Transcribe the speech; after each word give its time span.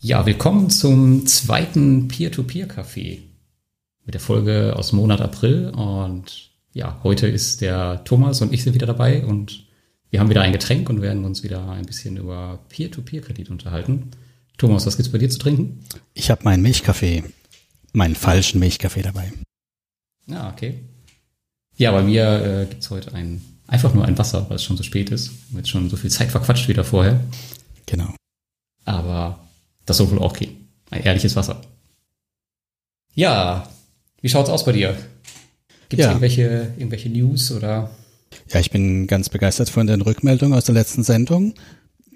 Ja, 0.00 0.24
willkommen 0.24 0.70
zum 0.70 1.26
zweiten 1.26 2.06
Peer-to-Peer-Café 2.06 3.18
mit 4.04 4.14
der 4.14 4.20
Folge 4.20 4.76
aus 4.76 4.90
dem 4.90 5.00
Monat 5.00 5.20
April. 5.20 5.70
Und 5.70 6.52
ja, 6.72 7.00
heute 7.02 7.26
ist 7.26 7.62
der 7.62 8.04
Thomas 8.04 8.40
und 8.40 8.52
ich 8.52 8.62
sind 8.62 8.74
wieder 8.74 8.86
dabei 8.86 9.26
und 9.26 9.66
wir 10.10 10.20
haben 10.20 10.30
wieder 10.30 10.42
ein 10.42 10.52
Getränk 10.52 10.88
und 10.88 11.02
werden 11.02 11.24
uns 11.24 11.42
wieder 11.42 11.68
ein 11.68 11.84
bisschen 11.84 12.16
über 12.16 12.60
Peer-to-Peer-Kredit 12.68 13.50
unterhalten. 13.50 14.12
Thomas, 14.56 14.86
was 14.86 14.96
gibt's 14.96 15.10
bei 15.10 15.18
dir 15.18 15.30
zu 15.30 15.40
trinken? 15.40 15.84
Ich 16.14 16.30
habe 16.30 16.44
meinen 16.44 16.62
Milchkaffee, 16.62 17.24
meinen 17.92 18.14
falschen 18.14 18.60
Milchkaffee 18.60 19.02
dabei. 19.02 19.32
Ah, 20.30 20.52
okay. 20.52 20.78
Ja, 21.76 21.90
bei 21.90 22.04
mir 22.04 22.44
äh, 22.44 22.66
gibt's 22.66 22.88
heute 22.90 23.14
ein, 23.14 23.42
einfach 23.66 23.92
nur 23.94 24.04
ein 24.04 24.16
Wasser, 24.16 24.48
weil 24.48 24.56
es 24.56 24.62
schon 24.62 24.76
so 24.76 24.84
spät 24.84 25.10
ist. 25.10 25.30
Wir 25.30 25.48
haben 25.48 25.56
jetzt 25.56 25.70
schon 25.70 25.90
so 25.90 25.96
viel 25.96 26.10
Zeit 26.10 26.30
verquatscht 26.30 26.68
wieder 26.68 26.84
vorher. 26.84 27.18
Genau. 27.86 28.14
Aber 28.84 29.47
das 29.88 29.96
soll 29.96 30.10
wohl 30.10 30.18
auch 30.20 30.34
gehen. 30.34 30.68
Ein 30.90 31.02
ehrliches 31.02 31.34
Wasser. 31.36 31.60
Ja, 33.14 33.68
wie 34.20 34.28
schaut's 34.28 34.50
aus 34.50 34.64
bei 34.64 34.72
dir? 34.72 34.96
Gibt's 35.88 36.04
Ja. 36.04 36.10
irgendwelche, 36.10 36.72
irgendwelche 36.76 37.08
News 37.08 37.50
oder? 37.52 37.90
Ja, 38.52 38.60
ich 38.60 38.70
bin 38.70 39.06
ganz 39.06 39.28
begeistert 39.28 39.70
von 39.70 39.86
den 39.86 40.00
Rückmeldungen 40.02 40.56
aus 40.56 40.64
der 40.64 40.74
letzten 40.74 41.02
Sendung, 41.02 41.54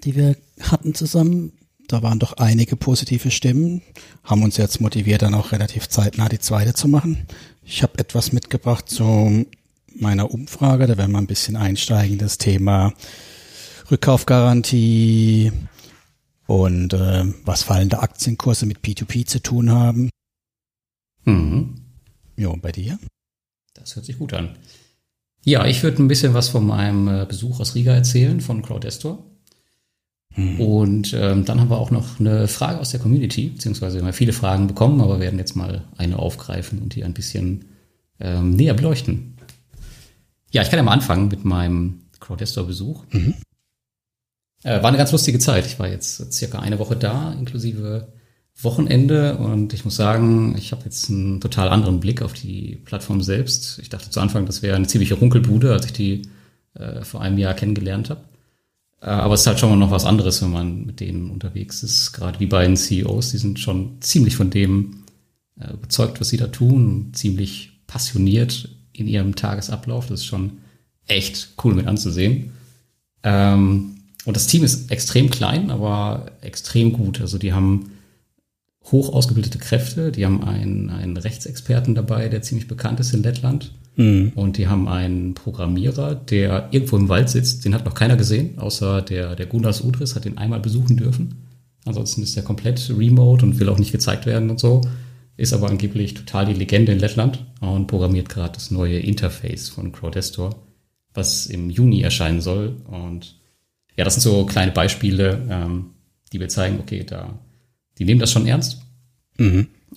die 0.03 0.15
wir 0.15 0.35
hatten 0.61 0.93
zusammen. 0.93 1.53
Da 1.87 2.01
waren 2.01 2.19
doch 2.19 2.33
einige 2.33 2.75
positive 2.75 3.29
Stimmen, 3.31 3.81
haben 4.23 4.43
uns 4.43 4.57
jetzt 4.57 4.79
motiviert, 4.79 5.21
dann 5.21 5.33
auch 5.33 5.51
relativ 5.51 5.89
zeitnah 5.89 6.29
die 6.29 6.39
zweite 6.39 6.73
zu 6.73 6.87
machen. 6.87 7.25
Ich 7.63 7.83
habe 7.83 7.99
etwas 7.99 8.31
mitgebracht 8.31 8.87
zu 8.89 9.45
meiner 9.95 10.31
Umfrage, 10.31 10.87
da 10.87 10.97
werden 10.97 11.11
wir 11.11 11.17
ein 11.19 11.27
bisschen 11.27 11.55
einsteigen, 11.55 12.17
das 12.17 12.37
Thema 12.37 12.93
Rückkaufgarantie 13.91 15.51
und 16.47 16.93
äh, 16.93 17.25
was 17.45 17.63
fallende 17.63 17.99
Aktienkurse 17.99 18.65
mit 18.65 18.79
P2P 18.79 19.25
zu 19.25 19.41
tun 19.41 19.71
haben. 19.71 20.09
Mhm. 21.25 21.75
Jo, 22.35 22.51
und 22.51 22.61
bei 22.61 22.71
dir? 22.71 22.99
Das 23.73 23.95
hört 23.95 24.05
sich 24.05 24.17
gut 24.17 24.33
an. 24.33 24.57
Ja, 25.45 25.65
ich 25.65 25.83
würde 25.83 26.01
ein 26.01 26.07
bisschen 26.07 26.33
was 26.33 26.49
von 26.49 26.65
meinem 26.65 27.07
äh, 27.07 27.25
Besuch 27.25 27.59
aus 27.59 27.75
Riga 27.75 27.93
erzählen, 27.93 28.39
von 28.41 28.61
Crowdestor. 28.61 29.23
Und 30.35 31.13
ähm, 31.13 31.45
dann 31.45 31.59
haben 31.59 31.69
wir 31.69 31.77
auch 31.77 31.91
noch 31.91 32.19
eine 32.19 32.47
Frage 32.47 32.79
aus 32.79 32.89
der 32.89 32.99
Community, 32.99 33.49
beziehungsweise 33.49 33.97
wir 33.97 34.01
haben 34.01 34.07
ja 34.07 34.13
viele 34.13 34.33
Fragen 34.33 34.65
bekommen, 34.65 34.99
aber 34.99 35.19
werden 35.19 35.37
jetzt 35.37 35.55
mal 35.55 35.83
eine 35.95 36.17
aufgreifen 36.17 36.79
und 36.79 36.95
die 36.95 37.03
ein 37.03 37.13
bisschen 37.13 37.65
ähm, 38.19 38.55
näher 38.55 38.73
beleuchten. 38.73 39.37
Ja, 40.49 40.63
ich 40.63 40.69
kann 40.69 40.77
ja 40.77 40.83
mal 40.83 40.93
anfangen 40.93 41.27
mit 41.27 41.45
meinem 41.45 42.05
Crowdestor-Besuch. 42.19 43.05
Äh, 44.63 44.81
war 44.81 44.89
eine 44.89 44.97
ganz 44.97 45.11
lustige 45.11 45.39
Zeit. 45.39 45.65
Ich 45.65 45.79
war 45.79 45.87
jetzt 45.87 46.33
circa 46.33 46.59
eine 46.59 46.79
Woche 46.79 46.95
da, 46.95 47.33
inklusive 47.33 48.07
Wochenende 48.61 49.37
und 49.37 49.73
ich 49.73 49.83
muss 49.83 49.95
sagen, 49.95 50.55
ich 50.57 50.71
habe 50.71 50.83
jetzt 50.85 51.09
einen 51.09 51.41
total 51.41 51.69
anderen 51.69 51.99
Blick 51.99 52.21
auf 52.21 52.33
die 52.33 52.75
Plattform 52.85 53.21
selbst. 53.21 53.79
Ich 53.79 53.89
dachte 53.89 54.09
zu 54.09 54.19
Anfang, 54.19 54.45
das 54.45 54.61
wäre 54.61 54.75
eine 54.75 54.87
ziemliche 54.87 55.15
Runkelbude, 55.15 55.73
als 55.73 55.87
ich 55.87 55.93
die 55.93 56.21
äh, 56.75 57.03
vor 57.03 57.21
einem 57.21 57.37
Jahr 57.37 57.55
kennengelernt 57.55 58.09
habe. 58.09 58.21
Äh, 59.01 59.07
aber 59.07 59.33
es 59.33 59.41
ist 59.41 59.47
halt 59.47 59.59
schon 59.59 59.69
mal 59.69 59.75
noch 59.75 59.91
was 59.91 60.05
anderes, 60.05 60.41
wenn 60.41 60.51
man 60.51 60.85
mit 60.85 60.99
denen 60.99 61.31
unterwegs 61.31 61.81
ist. 61.83 62.13
Gerade 62.13 62.37
die 62.37 62.45
beiden 62.45 62.77
CEOs, 62.77 63.31
die 63.31 63.37
sind 63.37 63.59
schon 63.59 63.97
ziemlich 64.01 64.35
von 64.35 64.49
dem 64.51 65.03
äh, 65.59 65.73
überzeugt, 65.73 66.21
was 66.21 66.29
sie 66.29 66.37
da 66.37 66.47
tun, 66.47 67.11
ziemlich 67.13 67.81
passioniert 67.87 68.69
in 68.93 69.07
ihrem 69.07 69.35
Tagesablauf. 69.35 70.07
Das 70.07 70.21
ist 70.21 70.25
schon 70.25 70.59
echt 71.07 71.49
cool 71.63 71.73
mit 71.73 71.87
anzusehen. 71.87 72.51
Ähm, 73.23 73.92
und 74.25 74.35
das 74.35 74.47
Team 74.47 74.63
ist 74.63 74.91
extrem 74.91 75.29
klein, 75.29 75.69
aber 75.69 76.31
extrem 76.41 76.93
gut. 76.93 77.19
Also 77.21 77.37
die 77.37 77.53
haben 77.53 77.91
hoch 78.91 79.13
ausgebildete 79.13 79.57
Kräfte. 79.57 80.11
Die 80.11 80.25
haben 80.25 80.43
einen, 80.43 80.89
einen 80.89 81.17
Rechtsexperten 81.17 81.95
dabei, 81.95 82.29
der 82.29 82.41
ziemlich 82.41 82.67
bekannt 82.67 82.99
ist 82.99 83.13
in 83.13 83.23
Lettland. 83.23 83.71
Und 84.35 84.57
die 84.57 84.67
haben 84.67 84.87
einen 84.87 85.33
Programmierer, 85.33 86.15
der 86.15 86.69
irgendwo 86.71 86.97
im 86.97 87.09
Wald 87.09 87.29
sitzt. 87.29 87.63
Den 87.63 87.73
hat 87.73 87.85
noch 87.85 87.93
keiner 87.93 88.15
gesehen, 88.15 88.57
außer 88.57 89.01
der, 89.01 89.35
der 89.35 89.45
Gunas 89.45 89.81
Udris 89.81 90.15
hat 90.15 90.25
den 90.25 90.37
einmal 90.37 90.59
besuchen 90.59 90.97
dürfen. 90.97 91.35
Ansonsten 91.85 92.23
ist 92.23 92.35
er 92.37 92.43
komplett 92.43 92.91
remote 92.95 93.45
und 93.45 93.59
will 93.59 93.69
auch 93.69 93.77
nicht 93.77 93.91
gezeigt 93.91 94.25
werden 94.25 94.49
und 94.49 94.59
so. 94.59 94.81
Ist 95.35 95.53
aber 95.53 95.69
angeblich 95.69 96.13
total 96.13 96.45
die 96.45 96.53
Legende 96.53 96.91
in 96.91 96.99
Lettland 96.99 97.45
und 97.59 97.87
programmiert 97.87 98.29
gerade 98.29 98.53
das 98.53 98.71
neue 98.71 98.99
Interface 98.99 99.69
von 99.69 99.91
Crowdestor, 99.91 100.55
was 101.13 101.47
im 101.47 101.69
Juni 101.69 102.01
erscheinen 102.01 102.41
soll. 102.41 102.77
Und 102.87 103.35
ja, 103.95 104.03
das 104.03 104.15
sind 104.15 104.21
so 104.21 104.45
kleine 104.45 104.71
Beispiele, 104.71 105.45
ähm, 105.49 105.91
die 106.31 106.39
wir 106.39 106.49
zeigen, 106.49 106.79
okay, 106.79 107.03
da, 107.03 107.39
die 107.97 108.05
nehmen 108.05 108.19
das 108.19 108.31
schon 108.31 108.47
ernst. 108.47 108.81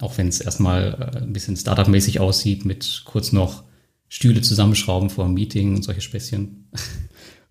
Auch 0.00 0.18
wenn 0.18 0.28
es 0.28 0.40
erstmal 0.40 1.12
äh, 1.14 1.18
ein 1.18 1.32
bisschen 1.32 1.56
Startup-mäßig 1.56 2.20
aussieht, 2.20 2.64
mit 2.64 3.02
kurz 3.04 3.32
noch 3.32 3.64
Stühle 4.08 4.42
zusammenschrauben 4.42 5.10
vor 5.10 5.24
einem 5.24 5.34
Meeting 5.34 5.74
und 5.76 5.82
solche 5.82 6.00
Späßchen. 6.00 6.70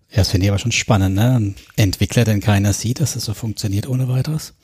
Ja, 0.08 0.18
das 0.18 0.30
finde 0.30 0.44
ich 0.46 0.50
aber 0.50 0.60
schon 0.60 0.70
spannend, 0.72 1.16
ne? 1.16 1.34
Ein 1.34 1.54
Entwickler, 1.74 2.24
den 2.24 2.40
keiner 2.40 2.72
sieht, 2.72 3.00
dass 3.00 3.16
es 3.16 3.24
so 3.24 3.34
funktioniert 3.34 3.88
ohne 3.88 4.08
weiteres. 4.08 4.54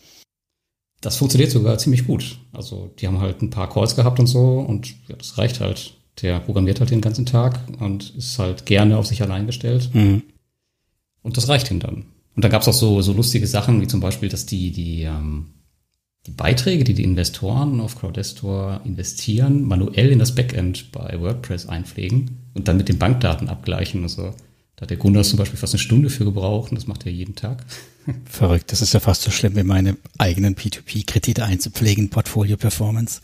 Das 1.00 1.16
funktioniert 1.16 1.50
sogar 1.50 1.78
ziemlich 1.78 2.06
gut. 2.06 2.38
Also 2.53 2.94
die 2.99 3.09
haben 3.09 3.20
halt 3.20 3.43
ein 3.43 3.50
paar 3.50 3.69
Calls 3.69 3.97
gehabt 3.97 4.20
und 4.20 4.28
so 4.28 4.60
und 4.60 4.94
ja, 5.09 5.16
das 5.16 5.38
reicht 5.38 5.60
halt. 5.60 5.94
Der 6.22 6.38
programmiert 6.38 6.78
halt 6.78 6.91
den 6.91 7.00
ganzen 7.00 7.26
Tag 7.26 7.59
und 7.81 8.14
ist 8.16 8.38
halt 8.38 8.66
gerne 8.66 8.97
auf 8.99 9.06
sich 9.06 9.20
allein 9.20 9.47
gestellt. 9.47 9.91
Und 11.22 11.37
das 11.37 11.49
reicht 11.49 11.71
ihm 11.71 11.81
dann. 11.81 12.05
Und 12.34 12.44
dann 12.44 12.50
gab's 12.50 12.69
auch 12.69 12.72
so, 12.72 13.03
so 13.03 13.12
lustige 13.12 13.47
Sachen, 13.47 13.81
wie 13.81 13.87
zum 13.87 14.00
Beispiel, 14.00 14.28
dass 14.28 14.47
die, 14.47 14.71
die, 14.72 15.03
ähm, 15.03 15.47
die 16.27 16.31
Beiträge, 16.31 16.84
die 16.84 16.94
die 16.94 17.05
Investoren 17.05 17.81
auf 17.81 17.99
Crowdestor 17.99 18.81
investieren, 18.84 19.65
manuell 19.65 20.11
in 20.11 20.19
das 20.19 20.34
Backend 20.34 20.93
bei 20.93 21.21
WordPress 21.21 21.66
einpflegen 21.66 22.38
und 22.55 22.69
dann 22.69 22.77
mit 22.77 22.88
den 22.88 22.99
Bankdaten 22.99 23.49
abgleichen. 23.49 24.03
Also 24.03 24.34
da 24.77 24.82
hat 24.82 24.91
der 24.91 24.97
Gunnar 24.97 25.25
zum 25.25 25.38
Beispiel 25.38 25.59
fast 25.59 25.75
eine 25.75 25.81
Stunde 25.81 26.11
für 26.11 26.25
gebraucht 26.25 26.71
und 26.71 26.77
das 26.77 26.87
macht 26.87 27.06
er 27.06 27.12
jeden 27.12 27.34
Tag. 27.34 27.65
Verrückt, 28.25 28.72
das 28.72 28.82
ist 28.82 28.94
ja 28.94 29.00
fast 29.00 29.22
so 29.22 29.31
schlimm 29.31 29.56
wie 29.56 29.62
meine 29.62 29.97
eigenen 30.19 30.56
P2P-Kredite 30.56 31.44
einzupflegen, 31.44 32.11
Portfolio 32.11 32.56
Performance. 32.56 33.21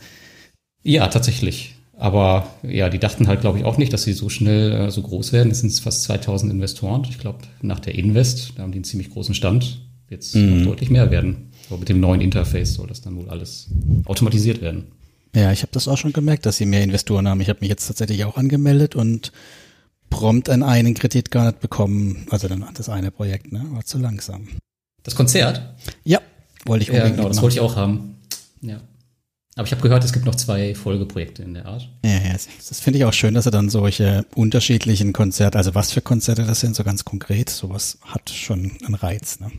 Ja, 0.83 1.07
tatsächlich. 1.07 1.75
Aber 1.99 2.47
ja, 2.63 2.89
die 2.89 2.97
dachten 2.97 3.27
halt, 3.27 3.41
glaube 3.41 3.59
ich, 3.59 3.65
auch 3.65 3.77
nicht, 3.77 3.91
dass 3.91 4.03
sie 4.03 4.13
so 4.13 4.29
schnell 4.29 4.71
äh, 4.71 4.89
so 4.89 5.01
groß 5.01 5.33
werden. 5.33 5.51
Es 5.51 5.59
sind 5.59 5.71
fast 5.81 6.03
2000 6.03 6.51
Investoren. 6.51 7.05
Ich 7.09 7.19
glaube, 7.19 7.39
nach 7.61 7.81
der 7.81 7.93
Invest, 7.95 8.53
da 8.55 8.63
haben 8.63 8.71
die 8.71 8.77
einen 8.77 8.85
ziemlich 8.85 9.09
großen 9.09 9.35
Stand, 9.35 9.81
wird 10.07 10.23
es 10.23 10.33
noch 10.33 10.63
deutlich 10.63 10.89
mehr 10.89 11.11
werden. 11.11 11.51
Aber 11.69 11.77
mit 11.79 11.89
dem 11.89 11.99
neuen 11.99 12.21
Interface 12.21 12.73
soll 12.75 12.87
das 12.87 13.01
dann 13.01 13.17
wohl 13.17 13.29
alles 13.29 13.67
automatisiert 14.05 14.61
werden. 14.61 14.85
Ja, 15.35 15.51
ich 15.51 15.61
habe 15.61 15.73
das 15.73 15.89
auch 15.89 15.97
schon 15.97 16.13
gemerkt, 16.13 16.45
dass 16.45 16.55
sie 16.57 16.65
mehr 16.65 16.83
Investoren 16.83 17.27
haben. 17.27 17.41
Ich 17.41 17.49
habe 17.49 17.59
mich 17.59 17.69
jetzt 17.69 17.85
tatsächlich 17.85 18.23
auch 18.23 18.37
angemeldet 18.37 18.95
und 18.95 19.33
prompt 20.09 20.49
an 20.49 20.63
einen 20.63 20.93
Kredit 20.93 21.29
gar 21.31 21.47
nicht 21.47 21.59
bekommen. 21.59 22.25
Also 22.31 22.47
dann 22.47 22.65
das 22.75 22.87
eine 22.87 23.11
Projekt, 23.11 23.51
ne? 23.51 23.63
War 23.71 23.83
zu 23.83 23.97
langsam. 23.99 24.47
Das 25.03 25.15
Konzert? 25.15 25.61
Ja, 26.05 26.19
wollte 26.65 26.83
ich 26.83 26.87
Ja, 26.89 26.95
unbedingt 26.95 27.17
genau, 27.17 27.27
das 27.27 27.35
mitmachen. 27.37 27.43
wollte 27.43 27.55
ich 27.55 27.61
auch 27.61 27.75
haben. 27.75 28.15
Ja. 28.61 28.79
Aber 29.55 29.65
ich 29.65 29.71
habe 29.71 29.81
gehört, 29.81 30.03
es 30.03 30.13
gibt 30.13 30.25
noch 30.25 30.35
zwei 30.35 30.73
Folgeprojekte 30.73 31.43
in 31.43 31.53
der 31.53 31.65
Art. 31.65 31.89
Ja, 32.05 32.11
ja, 32.11 32.33
das- 32.33 32.79
finde 32.79 32.99
ich 32.99 33.05
auch 33.05 33.13
schön, 33.13 33.33
dass 33.33 33.45
er 33.45 33.51
dann 33.51 33.69
solche 33.69 34.25
unterschiedlichen 34.35 35.11
Konzerte, 35.11 35.57
also 35.57 35.75
was 35.75 35.91
für 35.91 36.01
Konzerte 36.01 36.45
das 36.45 36.59
sind, 36.61 36.75
so 36.75 36.83
ganz 36.83 37.03
konkret, 37.03 37.49
sowas 37.49 37.97
hat 38.03 38.29
schon 38.29 38.71
einen 38.85 38.95
Reiz. 38.95 39.39
Ne? 39.39 39.51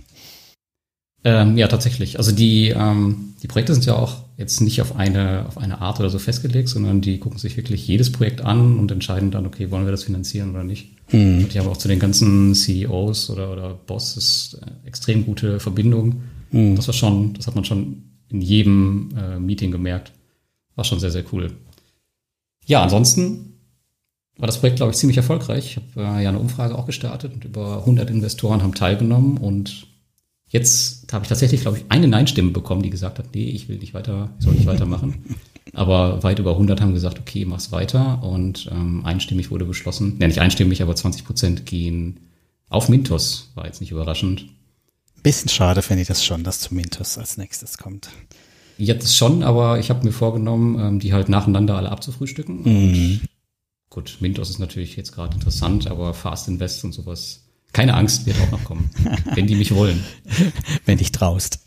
Ähm, 1.23 1.59
ja, 1.59 1.69
tatsächlich. 1.69 2.17
Also 2.19 2.33
die, 2.33 2.69
ähm, 2.71 3.35
die 3.43 3.47
Projekte 3.47 3.75
sind 3.75 3.85
ja 3.85 3.95
auch 3.95 4.25
jetzt 4.39 4.63
nicht 4.63 4.81
auf 4.81 4.97
eine, 4.97 5.45
auf 5.47 5.59
eine 5.59 5.83
Art 5.83 6.01
oder 6.01 6.09
so 6.09 6.19
festgelegt, 6.19 6.71
sondern 6.71 7.03
die 7.03 7.19
gucken 7.19 7.39
sich 7.39 7.59
wirklich 7.59 7.87
jedes 7.87 8.11
Projekt 8.11 8.41
an 8.41 8.79
und 8.79 8.91
entscheiden 8.91 9.31
dann, 9.31 9.45
okay, 9.47 9.71
wollen 9.71 9.85
wir 9.85 9.91
das 9.93 10.05
finanzieren 10.05 10.53
oder 10.53 10.65
nicht. 10.65 10.93
Und 11.13 11.47
ich 11.51 11.59
habe 11.59 11.69
auch 11.69 11.77
zu 11.77 11.89
den 11.89 11.99
ganzen 11.99 12.55
CEOs 12.55 13.29
oder, 13.29 13.53
oder 13.53 13.75
Bosses 13.75 14.57
äh, 14.63 14.89
extrem 14.89 15.27
gute 15.27 15.61
Verbindung. 15.61 16.23
Das 16.53 16.87
war 16.89 16.95
schon, 16.95 17.35
das 17.35 17.47
hat 17.47 17.55
man 17.55 17.65
schon 17.65 18.10
in 18.31 18.41
jedem 18.41 19.11
äh, 19.17 19.39
Meeting 19.39 19.71
gemerkt. 19.71 20.13
War 20.77 20.85
schon 20.85 21.01
sehr, 21.01 21.11
sehr 21.11 21.25
cool. 21.33 21.53
Ja, 22.65 22.83
ansonsten 22.83 23.55
war 24.39 24.47
das 24.47 24.59
Projekt, 24.59 24.77
glaube 24.77 24.93
ich, 24.93 24.99
ziemlich 24.99 25.17
erfolgreich. 25.17 25.67
Ich 25.67 25.77
habe 25.77 26.19
äh, 26.19 26.23
ja 26.23 26.29
eine 26.29 26.39
Umfrage 26.39 26.77
auch 26.77 26.87
gestartet 26.87 27.35
und 27.35 27.45
über 27.45 27.79
100 27.79 28.09
Investoren 28.11 28.63
haben 28.63 28.75
teilgenommen 28.75 29.37
und 29.39 29.89
Jetzt 30.51 31.13
habe 31.13 31.25
ich 31.25 31.29
tatsächlich, 31.29 31.61
glaube 31.61 31.79
ich, 31.79 31.85
eine 31.91 32.09
Nein-Stimme 32.09 32.51
bekommen, 32.51 32.83
die 32.83 32.91
gesagt 32.91 33.21
hat, 33.21 33.27
nee, 33.35 33.49
ich 33.51 33.69
will 33.69 33.79
nicht 33.79 33.95
weiter, 33.95 34.31
ich 34.39 34.45
soll 34.45 34.55
nicht 34.55 34.67
weitermachen. 34.67 35.25
Aber 35.75 36.25
weit 36.25 36.41
über 36.41 36.51
100 36.51 36.81
haben 36.81 36.93
gesagt, 36.93 37.21
okay, 37.21 37.45
mach's 37.45 37.71
weiter. 37.71 38.21
Und 38.25 38.69
ähm, 38.73 39.05
einstimmig 39.05 39.53
wurde 39.53 39.65
beschlossen, 39.65 40.17
ja 40.21 40.27
nicht 40.27 40.41
einstimmig, 40.41 40.83
aber 40.83 40.97
20 40.97 41.25
Prozent 41.25 41.67
gehen 41.67 42.19
auf 42.69 42.89
Mintos. 42.89 43.53
War 43.55 43.67
jetzt 43.67 43.81
nicht 43.81 43.93
überraschend. 43.93 44.47
Bisschen 45.23 45.49
schade 45.49 45.83
finde 45.83 46.03
ich 46.03 46.09
das 46.09 46.25
schon, 46.25 46.45
dass 46.45 46.61
zu 46.61 46.75
Mintos 46.75 47.19
als 47.19 47.37
nächstes 47.37 47.79
kommt. 47.79 48.11
Jetzt 48.79 49.15
schon, 49.15 49.43
aber 49.43 49.79
ich 49.79 49.91
habe 49.91 50.05
mir 50.07 50.13
vorgenommen, 50.13 50.79
ähm, 50.79 51.01
die 51.01 51.13
halt 51.13 51.29
nacheinander 51.29 51.77
alle 51.77 51.91
abzufrühstücken. 51.91 52.61
Und 52.61 53.21
gut, 53.91 54.17
Mintos 54.21 54.49
ist 54.49 54.59
natürlich 54.59 54.97
jetzt 54.97 55.13
gerade 55.13 55.35
interessant, 55.35 55.87
aber 55.87 56.15
Fast 56.15 56.49
Invest 56.49 56.85
und 56.85 56.93
sowas, 56.93 57.45
keine 57.73 57.95
Angst, 57.95 58.25
wird 58.25 58.41
auch 58.41 58.51
noch 58.51 58.65
kommen, 58.65 58.91
wenn 59.35 59.47
die 59.47 59.57
mich 59.57 59.75
wollen. 59.75 60.03
Wenn 60.87 60.97
dich 60.97 61.13
traust. 61.13 61.61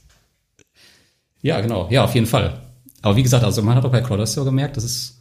Ja, 1.44 1.62
genau. 1.62 1.88
Ja, 1.92 2.04
auf 2.04 2.16
jeden 2.16 2.26
Fall. 2.26 2.62
Aber 3.04 3.16
wie 3.16 3.24
gesagt, 3.24 3.44
also 3.44 3.62
man 3.62 3.76
hat 3.76 3.86
auch 3.86 3.92
bei 3.92 4.02
Crowdestor 4.02 4.46
gemerkt, 4.46 4.78
das 4.78 4.86
ist 4.86 5.20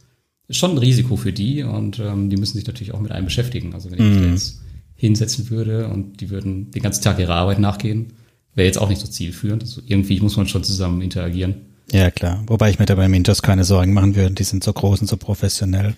schon 0.49 0.71
ein 0.71 0.77
Risiko 0.79 1.15
für 1.15 1.33
die 1.33 1.61
und 1.61 1.99
ähm, 1.99 2.29
die 2.29 2.37
müssen 2.37 2.57
sich 2.57 2.65
natürlich 2.65 2.93
auch 2.93 2.99
mit 2.99 3.11
einem 3.11 3.25
beschäftigen. 3.25 3.73
Also 3.73 3.91
wenn 3.91 3.99
ich 3.99 4.05
mich 4.05 4.27
mm. 4.27 4.31
jetzt 4.31 4.61
hinsetzen 4.95 5.49
würde 5.49 5.89
und 5.89 6.21
die 6.21 6.29
würden 6.29 6.71
den 6.71 6.81
ganzen 6.81 7.03
Tag 7.03 7.19
ihrer 7.19 7.35
Arbeit 7.35 7.59
nachgehen, 7.59 8.13
wäre 8.55 8.67
jetzt 8.67 8.77
auch 8.77 8.89
nicht 8.89 9.01
so 9.01 9.07
zielführend. 9.07 9.63
Also 9.63 9.81
irgendwie 9.85 10.19
muss 10.19 10.37
man 10.37 10.47
schon 10.47 10.63
zusammen 10.63 11.01
interagieren. 11.01 11.55
Ja, 11.91 12.11
klar. 12.11 12.43
Wobei 12.47 12.69
ich 12.69 12.79
mir 12.79 12.85
dabei 12.85 13.07
Mintos 13.07 13.41
keine 13.41 13.63
Sorgen 13.63 13.93
machen 13.93 14.15
würde. 14.15 14.35
Die 14.35 14.43
sind 14.43 14.63
so 14.63 14.73
groß 14.73 15.01
und 15.01 15.07
so 15.07 15.17
professionell. 15.17 15.95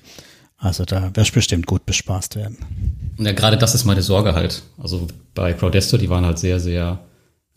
Also 0.57 0.85
da 0.85 1.15
wirst 1.15 1.33
bestimmt 1.33 1.67
gut 1.67 1.85
bespaßt 1.85 2.35
werden. 2.35 2.57
Ja, 3.19 3.33
gerade 3.33 3.57
das 3.57 3.75
ist 3.75 3.85
meine 3.85 4.01
Sorge 4.01 4.33
halt. 4.33 4.63
Also 4.77 5.07
bei 5.33 5.53
Crowdesto, 5.53 5.97
die 5.97 6.09
waren 6.09 6.25
halt 6.25 6.39
sehr, 6.39 6.59
sehr 6.59 6.99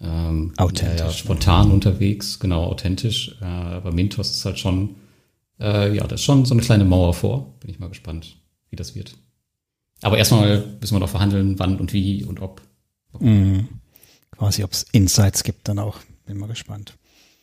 ähm, 0.00 0.52
authentisch, 0.56 1.00
ja, 1.00 1.10
spontan 1.10 1.70
unterwegs, 1.70 2.38
genau, 2.38 2.64
authentisch. 2.64 3.36
Äh, 3.40 3.44
aber 3.44 3.92
Mintos 3.92 4.30
ist 4.30 4.44
halt 4.44 4.58
schon, 4.58 4.96
äh, 5.60 5.94
ja, 5.94 6.06
das 6.06 6.20
ist 6.20 6.24
schon 6.24 6.44
so 6.44 6.54
eine 6.54 6.62
kleine 6.62 6.84
Mauer 6.84 7.14
vor. 7.14 7.54
Bin 7.60 7.70
ich 7.70 7.78
mal 7.78 7.88
gespannt, 7.88 8.36
wie 8.70 8.76
das 8.76 8.94
wird. 8.94 9.14
Aber 10.02 10.18
erstmal 10.18 10.64
müssen 10.80 10.94
wir 10.94 11.00
noch 11.00 11.08
verhandeln, 11.08 11.58
wann 11.58 11.78
und 11.78 11.92
wie 11.92 12.24
und 12.24 12.40
ob. 12.40 12.62
Mhm. 13.18 13.68
Quasi, 14.36 14.64
ob 14.64 14.72
es 14.72 14.86
Insights 14.92 15.42
gibt 15.42 15.68
dann 15.68 15.78
auch. 15.78 15.98
Bin 16.26 16.38
mal 16.38 16.48
gespannt. 16.48 16.94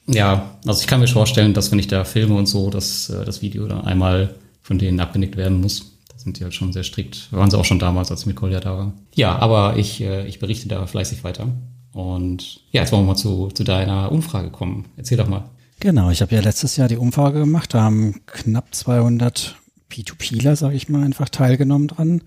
Ja, 0.07 0.57
also 0.65 0.81
ich 0.81 0.87
kann 0.87 0.99
mir 0.99 1.07
vorstellen, 1.07 1.53
dass 1.53 1.71
wenn 1.71 1.79
ich 1.79 1.87
da 1.87 2.03
filme 2.03 2.35
und 2.35 2.45
so, 2.45 2.69
dass 2.69 3.09
äh, 3.09 3.25
das 3.25 3.41
Video 3.41 3.67
dann 3.67 3.85
einmal 3.85 4.35
von 4.61 4.77
denen 4.77 4.99
abgenickt 4.99 5.37
werden 5.37 5.61
muss. 5.61 5.97
Da 6.09 6.17
sind 6.17 6.39
die 6.39 6.43
halt 6.43 6.53
schon 6.53 6.73
sehr 6.73 6.83
strikt. 6.83 7.31
Waren 7.31 7.49
sie 7.49 7.57
auch 7.57 7.65
schon 7.65 7.79
damals, 7.79 8.11
als 8.11 8.25
mit 8.25 8.35
Kolja 8.35 8.59
da 8.59 8.77
war. 8.77 8.93
Ja, 9.15 9.37
aber 9.37 9.77
ich, 9.77 10.01
äh, 10.01 10.27
ich 10.27 10.39
berichte 10.39 10.67
da 10.67 10.85
fleißig 10.85 11.23
weiter. 11.23 11.47
Und 11.93 12.61
ja, 12.71 12.81
jetzt 12.81 12.91
wollen 12.91 13.03
wir 13.03 13.13
mal 13.13 13.15
zu, 13.15 13.49
zu 13.49 13.63
deiner 13.63 14.11
Umfrage 14.11 14.49
kommen. 14.51 14.85
Erzähl 14.97 15.17
doch 15.17 15.27
mal. 15.27 15.49
Genau, 15.79 16.09
ich 16.09 16.21
habe 16.21 16.35
ja 16.35 16.41
letztes 16.41 16.77
Jahr 16.77 16.87
die 16.87 16.97
Umfrage 16.97 17.39
gemacht. 17.39 17.73
Da 17.73 17.81
haben 17.81 18.21
knapp 18.25 18.73
200 18.73 19.55
P2Pler, 19.91 20.55
sage 20.55 20.75
ich 20.75 20.89
mal, 20.89 21.03
einfach 21.03 21.29
teilgenommen 21.29 21.87
dran. 21.87 22.21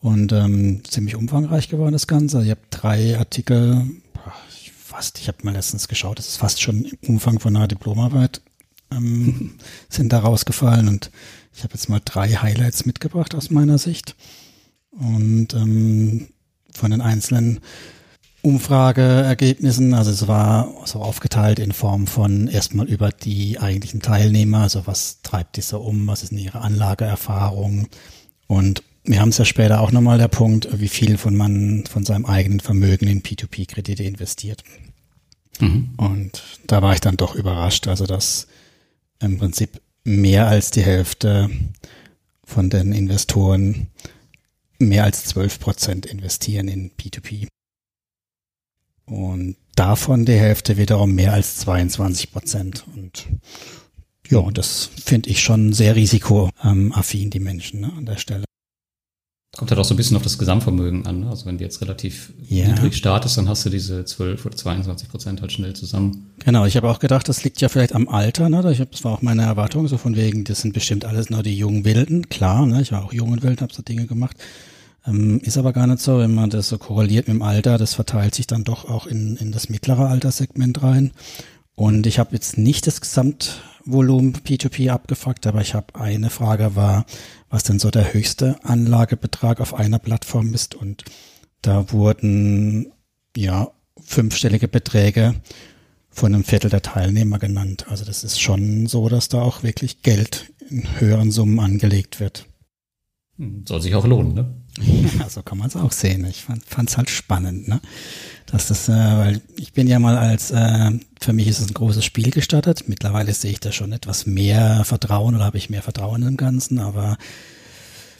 Und 0.00 0.32
ähm, 0.32 0.82
ziemlich 0.88 1.14
umfangreich 1.14 1.68
geworden 1.68 1.92
das 1.92 2.06
Ganze. 2.06 2.38
Also 2.38 2.46
ich 2.46 2.56
habe 2.56 2.66
drei 2.70 3.18
Artikel, 3.18 3.86
fast, 4.64 5.18
ich 5.18 5.28
habe 5.28 5.38
mal 5.42 5.52
letztens 5.52 5.88
geschaut, 5.88 6.18
das 6.18 6.28
ist 6.28 6.38
fast 6.38 6.62
schon 6.62 6.84
im 6.84 6.98
Umfang 7.06 7.38
von 7.38 7.54
einer 7.54 7.68
Diplomarbeit, 7.68 8.40
ähm, 8.90 9.58
sind 9.88 10.12
da 10.12 10.20
rausgefallen. 10.20 10.88
Und 10.88 11.10
ich 11.54 11.62
habe 11.62 11.74
jetzt 11.74 11.88
mal 11.88 12.00
drei 12.04 12.28
Highlights 12.28 12.86
mitgebracht 12.86 13.34
aus 13.34 13.50
meiner 13.50 13.78
Sicht. 13.78 14.16
Und 14.90 15.54
ähm, 15.54 16.28
von 16.74 16.90
den 16.90 17.00
einzelnen 17.00 17.60
Umfrageergebnissen, 18.42 19.92
also 19.92 20.10
es 20.10 20.26
war 20.26 20.72
so 20.86 21.00
aufgeteilt 21.00 21.58
in 21.58 21.72
Form 21.72 22.06
von 22.06 22.48
erstmal 22.48 22.88
über 22.88 23.10
die 23.10 23.58
eigentlichen 23.58 24.00
Teilnehmer, 24.00 24.60
also 24.60 24.86
was 24.86 25.20
treibt 25.22 25.56
die 25.56 25.60
so 25.60 25.80
um, 25.80 26.06
was 26.06 26.22
ist 26.22 26.30
denn 26.32 26.38
ihre 26.38 26.62
Anlageerfahrung 26.62 27.88
und 28.46 28.82
wir 29.04 29.20
haben 29.20 29.30
es 29.30 29.38
ja 29.38 29.44
später 29.44 29.80
auch 29.80 29.92
nochmal 29.92 30.18
der 30.18 30.28
Punkt, 30.28 30.68
wie 30.80 30.88
viel 30.88 31.16
von 31.16 31.36
man 31.36 31.84
von 31.86 32.04
seinem 32.04 32.26
eigenen 32.26 32.60
Vermögen 32.60 33.06
in 33.06 33.22
P2P-Kredite 33.22 34.02
investiert. 34.02 34.62
Mhm. 35.58 35.90
Und 35.96 36.42
da 36.66 36.82
war 36.82 36.92
ich 36.92 37.00
dann 37.00 37.16
doch 37.16 37.34
überrascht, 37.34 37.88
also 37.88 38.06
dass 38.06 38.46
im 39.20 39.38
Prinzip 39.38 39.80
mehr 40.04 40.46
als 40.46 40.70
die 40.70 40.82
Hälfte 40.82 41.50
von 42.44 42.70
den 42.70 42.92
Investoren 42.92 43.88
mehr 44.78 45.04
als 45.04 45.24
12 45.26 45.60
Prozent 45.60 46.06
investieren 46.06 46.68
in 46.68 46.90
P2P. 46.90 47.46
Und 49.04 49.56
davon 49.76 50.24
die 50.24 50.32
Hälfte 50.32 50.76
wiederum 50.76 51.14
mehr 51.14 51.32
als 51.32 51.56
22 51.58 52.32
Prozent. 52.32 52.84
Und 52.94 53.26
ja, 54.28 54.50
das 54.50 54.90
finde 55.04 55.30
ich 55.30 55.42
schon 55.42 55.72
sehr 55.72 55.96
risikoaffin, 55.96 57.30
die 57.30 57.40
Menschen 57.40 57.80
ne, 57.80 57.92
an 57.96 58.06
der 58.06 58.16
Stelle. 58.16 58.44
Kommt 59.56 59.72
halt 59.72 59.80
auch 59.80 59.84
so 59.84 59.94
ein 59.94 59.96
bisschen 59.96 60.16
auf 60.16 60.22
das 60.22 60.38
Gesamtvermögen 60.38 61.06
an. 61.06 61.20
Ne? 61.20 61.28
Also 61.28 61.44
wenn 61.46 61.58
du 61.58 61.64
jetzt 61.64 61.80
relativ 61.80 62.32
ja. 62.48 62.68
niedrig 62.68 62.96
startest, 62.96 63.36
dann 63.36 63.48
hast 63.48 63.66
du 63.66 63.70
diese 63.70 64.04
12 64.04 64.46
oder 64.46 64.56
22 64.56 65.08
Prozent 65.08 65.40
halt 65.40 65.50
schnell 65.50 65.74
zusammen. 65.74 66.30
Genau, 66.44 66.66
ich 66.66 66.76
habe 66.76 66.88
auch 66.88 67.00
gedacht, 67.00 67.28
das 67.28 67.42
liegt 67.42 67.60
ja 67.60 67.68
vielleicht 67.68 67.94
am 67.94 68.08
Alter. 68.08 68.48
Ne? 68.48 68.70
Ich 68.70 68.80
hab, 68.80 68.92
das 68.92 69.02
war 69.02 69.12
auch 69.12 69.22
meine 69.22 69.42
Erwartung, 69.42 69.88
so 69.88 69.98
von 69.98 70.14
wegen, 70.14 70.44
das 70.44 70.60
sind 70.60 70.72
bestimmt 70.72 71.04
alles 71.04 71.30
nur 71.30 71.42
die 71.42 71.56
jungen 71.56 71.84
Wilden. 71.84 72.28
Klar, 72.28 72.64
ne? 72.64 72.80
ich 72.80 72.92
war 72.92 73.04
auch 73.04 73.12
jung 73.12 73.32
und 73.32 73.42
wild, 73.42 73.60
habe 73.60 73.74
so 73.74 73.82
Dinge 73.82 74.06
gemacht. 74.06 74.36
Ähm, 75.04 75.40
ist 75.40 75.58
aber 75.58 75.72
gar 75.72 75.88
nicht 75.88 76.00
so, 76.00 76.18
wenn 76.18 76.34
man 76.34 76.50
das 76.50 76.68
so 76.68 76.78
korreliert 76.78 77.26
mit 77.26 77.34
dem 77.34 77.42
Alter, 77.42 77.76
das 77.76 77.94
verteilt 77.94 78.36
sich 78.36 78.46
dann 78.46 78.62
doch 78.62 78.84
auch 78.84 79.08
in, 79.08 79.36
in 79.36 79.50
das 79.50 79.68
mittlere 79.68 80.08
Alterssegment 80.08 80.80
rein. 80.84 81.10
Und 81.74 82.06
ich 82.06 82.20
habe 82.20 82.34
jetzt 82.34 82.56
nicht 82.56 82.86
das 82.86 83.00
Gesamtvolumen 83.90 84.34
P2P 84.34 84.90
abgefragt, 84.90 85.46
aber 85.46 85.60
ich 85.60 85.74
habe 85.74 85.94
eine 85.94 86.30
Frage 86.30 86.76
war, 86.76 87.04
was 87.48 87.64
denn 87.64 87.78
so 87.78 87.90
der 87.90 88.12
höchste 88.12 88.56
Anlagebetrag 88.64 89.60
auf 89.60 89.74
einer 89.74 89.98
Plattform 89.98 90.54
ist. 90.54 90.74
Und 90.74 91.04
da 91.62 91.92
wurden 91.92 92.92
ja 93.36 93.70
fünfstellige 94.00 94.68
Beträge 94.68 95.34
von 96.08 96.34
einem 96.34 96.44
Viertel 96.44 96.70
der 96.70 96.82
Teilnehmer 96.82 97.38
genannt. 97.38 97.86
Also 97.88 98.04
das 98.04 98.24
ist 98.24 98.40
schon 98.40 98.86
so, 98.86 99.08
dass 99.08 99.28
da 99.28 99.42
auch 99.42 99.62
wirklich 99.62 100.02
Geld 100.02 100.52
in 100.68 101.00
höheren 101.00 101.30
Summen 101.30 101.58
angelegt 101.58 102.20
wird. 102.20 102.46
Soll 103.64 103.80
sich 103.80 103.94
auch 103.94 104.06
lohnen, 104.06 104.34
ne? 104.34 104.54
Ja, 105.18 105.28
so 105.28 105.42
kann 105.42 105.58
man 105.58 105.68
es 105.68 105.76
auch 105.76 105.92
sehen. 105.92 106.24
Ich 106.26 106.42
fand 106.42 106.88
es 106.88 106.96
halt 106.96 107.10
spannend, 107.10 107.68
ne? 107.68 107.80
Dass 108.50 108.66
das, 108.66 108.88
äh, 108.88 108.92
weil 108.92 109.40
ich 109.56 109.72
bin 109.72 109.86
ja 109.86 109.98
mal 109.98 110.16
als, 110.16 110.50
äh, 110.50 110.90
für 111.20 111.32
mich 111.32 111.46
ist 111.46 111.60
es 111.60 111.68
ein 111.68 111.74
großes 111.74 112.04
Spiel 112.04 112.30
gestartet. 112.30 112.88
Mittlerweile 112.88 113.32
sehe 113.32 113.52
ich 113.52 113.60
da 113.60 113.70
schon 113.70 113.92
etwas 113.92 114.26
mehr 114.26 114.84
Vertrauen 114.84 115.36
oder 115.36 115.44
habe 115.44 115.58
ich 115.58 115.70
mehr 115.70 115.82
Vertrauen 115.82 116.22
im 116.26 116.36
Ganzen, 116.36 116.78
aber 116.78 117.16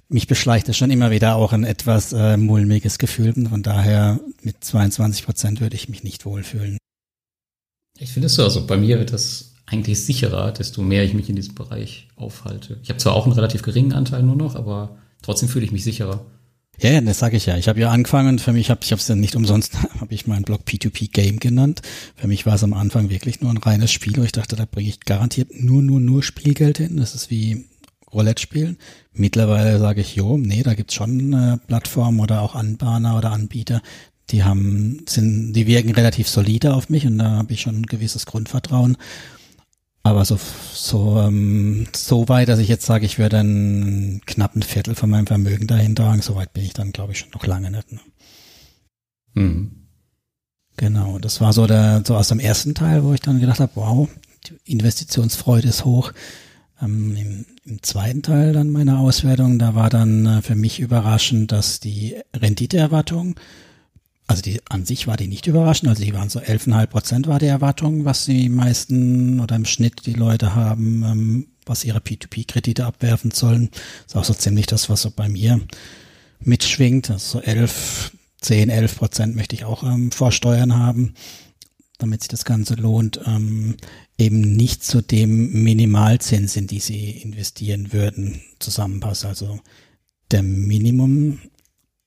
mich 0.09 0.27
beschleicht 0.27 0.69
es 0.69 0.77
schon 0.77 0.91
immer 0.91 1.11
wieder 1.11 1.37
auch 1.37 1.53
ein 1.53 1.65
etwas 1.65 2.13
äh, 2.13 2.37
mulmiges 2.37 2.99
Gefühl. 2.99 3.33
Von 3.49 3.63
daher 3.63 4.21
mit 4.43 4.63
22 4.63 5.25
Prozent 5.25 5.61
würde 5.61 5.77
ich 5.77 5.89
mich 5.89 6.05
nicht 6.05 6.27
wohlfühlen. 6.27 6.79
Ich 7.99 8.13
finde 8.13 8.27
es 8.27 8.35
so, 8.35 8.45
also 8.45 8.67
bei 8.67 8.77
mir 8.77 8.99
wird 8.99 9.13
das 9.13 9.53
eigentlich 9.67 10.05
sicherer, 10.05 10.53
desto 10.53 10.83
mehr 10.83 11.05
ich 11.05 11.15
mich 11.15 11.29
in 11.29 11.37
diesem 11.37 11.55
Bereich 11.55 12.09
aufhalte. 12.17 12.79
Ich 12.83 12.89
habe 12.89 12.99
zwar 12.99 13.15
auch 13.15 13.25
einen 13.25 13.35
relativ 13.35 13.63
geringen 13.63 13.93
Anteil 13.93 14.23
nur 14.23 14.37
noch, 14.37 14.57
aber 14.57 14.99
trotzdem 15.23 15.49
fühle 15.49 15.65
ich 15.65 15.73
mich 15.73 15.85
sicherer. 15.85 16.25
Ja, 16.81 16.99
das 17.03 17.19
sage 17.19 17.37
ich 17.37 17.45
ja. 17.45 17.59
Ich 17.59 17.69
habe 17.69 17.79
ja 17.79 17.91
angefangen, 17.91 18.39
für 18.39 18.55
mich 18.55 18.71
habe 18.71 18.81
ich 18.83 18.91
es 18.91 19.07
ja 19.07 19.15
nicht 19.15 19.37
umsonst, 19.37 19.77
habe 20.01 20.15
ich 20.15 20.27
meinen 20.27 20.45
Blog 20.45 20.63
P2P 20.67 21.11
Game 21.13 21.39
genannt. 21.39 21.83
Für 22.17 22.27
mich 22.27 22.47
war 22.47 22.55
es 22.55 22.65
am 22.65 22.73
Anfang 22.73 23.11
wirklich 23.11 23.43
nur 23.43 23.51
ein 23.51 23.59
reines 23.59 23.93
Spiel, 23.93 24.17
wo 24.17 24.23
ich 24.23 24.33
dachte, 24.33 24.57
da 24.57 24.65
bringe 24.65 24.89
ich 24.89 25.01
garantiert 25.01 25.51
nur, 25.53 25.83
nur, 25.83 26.01
nur 26.01 26.23
Spielgeld 26.23 26.79
hin. 26.79 26.97
Das 26.97 27.15
ist 27.15 27.31
wie 27.31 27.67
Roulette 28.13 28.41
spielen. 28.41 28.79
Mittlerweile 29.13 29.79
sage 29.79 30.01
ich, 30.01 30.17
jo, 30.17 30.39
nee, 30.39 30.63
da 30.63 30.75
gibt's 30.75 30.95
schon 30.95 31.33
äh, 31.33 31.59
Plattformen 31.67 32.19
oder 32.19 32.41
auch 32.41 32.55
Anbahner 32.55 33.19
oder 33.19 33.31
Anbieter, 33.31 33.83
die 34.31 34.45
haben, 34.45 35.05
sind, 35.09 35.53
die 35.53 35.67
wirken 35.67 35.91
relativ 35.91 36.29
solide 36.29 36.75
auf 36.75 36.89
mich 36.89 37.07
und 37.07 37.19
da 37.19 37.31
habe 37.31 37.53
ich 37.53 37.61
schon 37.61 37.81
ein 37.81 37.87
gewisses 37.87 38.27
Grundvertrauen. 38.27 38.97
Aber 40.03 40.25
so, 40.25 40.39
so, 40.73 41.21
ähm, 41.21 41.87
so 41.95 42.29
weit, 42.29 42.49
dass 42.49 42.59
ich 42.59 42.69
jetzt 42.69 42.87
sage, 42.87 43.05
ich 43.05 43.19
würde 43.19 43.39
einen 43.39 44.23
knappen 44.25 44.63
Viertel 44.63 44.95
von 44.95 45.11
meinem 45.11 45.27
Vermögen 45.27 45.67
dahin 45.67 45.95
tragen, 45.95 46.23
so 46.23 46.35
weit 46.37 46.53
bin 46.55 46.65
ich 46.65 46.73
dann, 46.73 46.93
glaube 46.93 47.13
ich, 47.13 47.19
schon 47.19 47.31
noch 47.31 47.47
lange 47.47 47.71
nicht. 47.71 47.93
Ne? 47.93 48.01
Mhm. 49.35 49.81
Genau, 50.77 51.19
das 51.19 51.43
war 51.43 51.53
so 51.53 51.67
der, 51.67 52.03
so 52.07 52.17
aus 52.17 52.29
dem 52.29 52.41
ersten 52.41 52.75
Teil, 52.75 53.05
wo 53.05 53.13
ich 53.13 53.21
dann 53.21 53.41
gedacht 53.41 53.61
habe, 53.61 53.73
wow, 53.75 54.09
die 54.47 54.73
Investitionsfreude 54.73 55.69
ist 55.69 55.85
hoch. 55.85 56.13
Ähm, 56.81 57.15
im, 57.15 57.47
im, 57.67 57.83
zweiten 57.83 58.23
Teil 58.23 58.55
dann 58.55 58.71
meiner 58.71 59.01
Auswertung, 59.01 59.59
da 59.59 59.75
war 59.75 59.91
dann 59.91 60.25
äh, 60.25 60.43
für 60.43 60.55
mich 60.55 60.81
überraschend, 60.81 61.53
dass 61.53 61.81
die 61.81 62.17
Renditeerwartung 62.35 63.35
also 64.31 64.43
die 64.43 64.61
an 64.69 64.87
sich 64.87 65.09
war 65.09 65.17
die 65.17 65.27
nicht 65.27 65.49
überraschend, 65.49 65.89
also 65.89 66.05
die 66.05 66.15
waren 66.15 66.29
so 66.29 66.39
11,5 66.39 66.87
Prozent 66.87 67.27
war 67.27 67.41
die 67.41 67.47
Erwartung, 67.47 68.05
was 68.05 68.27
die 68.27 68.49
meisten 68.49 69.41
oder 69.41 69.57
im 69.57 69.65
Schnitt 69.65 70.07
die 70.07 70.13
Leute 70.13 70.55
haben, 70.55 71.03
ähm, 71.03 71.47
was 71.67 71.85
ihre 71.85 71.99
P2P-Kredite 71.99 72.87
abwerfen 72.87 73.33
sollen. 73.33 73.71
ist 74.07 74.15
auch 74.15 74.23
so 74.23 74.33
ziemlich 74.33 74.67
das, 74.67 74.89
was 74.89 75.03
so 75.03 75.11
bei 75.11 75.29
mir 75.29 75.61
mitschwingt. 76.39 77.11
Also 77.11 77.41
so 77.41 77.45
11, 77.45 78.13
10, 78.41 78.71
11 78.71 78.99
Prozent 78.99 79.35
möchte 79.35 79.57
ich 79.57 79.65
auch 79.65 79.83
ähm, 79.83 80.13
vor 80.13 80.31
Steuern 80.31 80.79
haben, 80.79 81.15
damit 81.99 82.23
sich 82.23 82.29
das 82.29 82.45
Ganze 82.45 82.75
lohnt. 82.75 83.21
Ähm, 83.27 83.79
eben 84.17 84.43
nicht 84.43 84.85
zu 84.85 85.03
dem 85.03 85.65
Minimalzins, 85.65 86.55
in 86.55 86.69
die 86.69 86.79
sie 86.79 87.11
investieren 87.11 87.93
würden, 87.93 88.41
zusammenpasst. 88.61 89.25
Also 89.25 89.59
der 90.31 90.45
Minimum, 90.45 91.41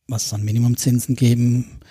was 0.08 0.28
es 0.28 0.34
an 0.34 0.46
Minimumzinsen 0.46 1.18
geben 1.18 1.82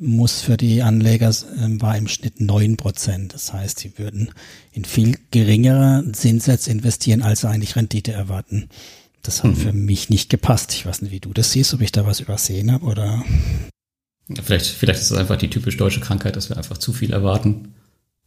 muss 0.00 0.40
für 0.40 0.56
die 0.56 0.82
Anleger 0.82 1.28
äh, 1.28 1.80
war 1.80 1.96
im 1.96 2.08
Schnitt 2.08 2.40
neun 2.40 2.76
Prozent. 2.76 3.34
Das 3.34 3.52
heißt, 3.52 3.78
sie 3.78 3.98
würden 3.98 4.30
in 4.72 4.84
viel 4.84 5.18
geringere 5.30 6.04
Zinssätze 6.12 6.70
investieren, 6.70 7.22
als 7.22 7.42
sie 7.42 7.48
eigentlich 7.48 7.76
Rendite 7.76 8.12
erwarten. 8.12 8.70
Das 9.22 9.44
hat 9.44 9.50
mhm. 9.50 9.56
für 9.56 9.72
mich 9.72 10.08
nicht 10.08 10.30
gepasst. 10.30 10.72
Ich 10.72 10.86
weiß 10.86 11.02
nicht, 11.02 11.12
wie 11.12 11.20
du 11.20 11.32
das 11.34 11.52
siehst, 11.52 11.74
ob 11.74 11.82
ich 11.82 11.92
da 11.92 12.06
was 12.06 12.20
übersehen 12.20 12.72
habe 12.72 12.86
oder. 12.86 13.22
Vielleicht, 14.42 14.66
vielleicht 14.66 15.00
ist 15.00 15.10
es 15.10 15.16
einfach 15.16 15.36
die 15.36 15.50
typisch 15.50 15.76
deutsche 15.76 16.00
Krankheit, 16.00 16.36
dass 16.36 16.48
wir 16.48 16.56
einfach 16.56 16.78
zu 16.78 16.92
viel 16.92 17.12
erwarten 17.12 17.74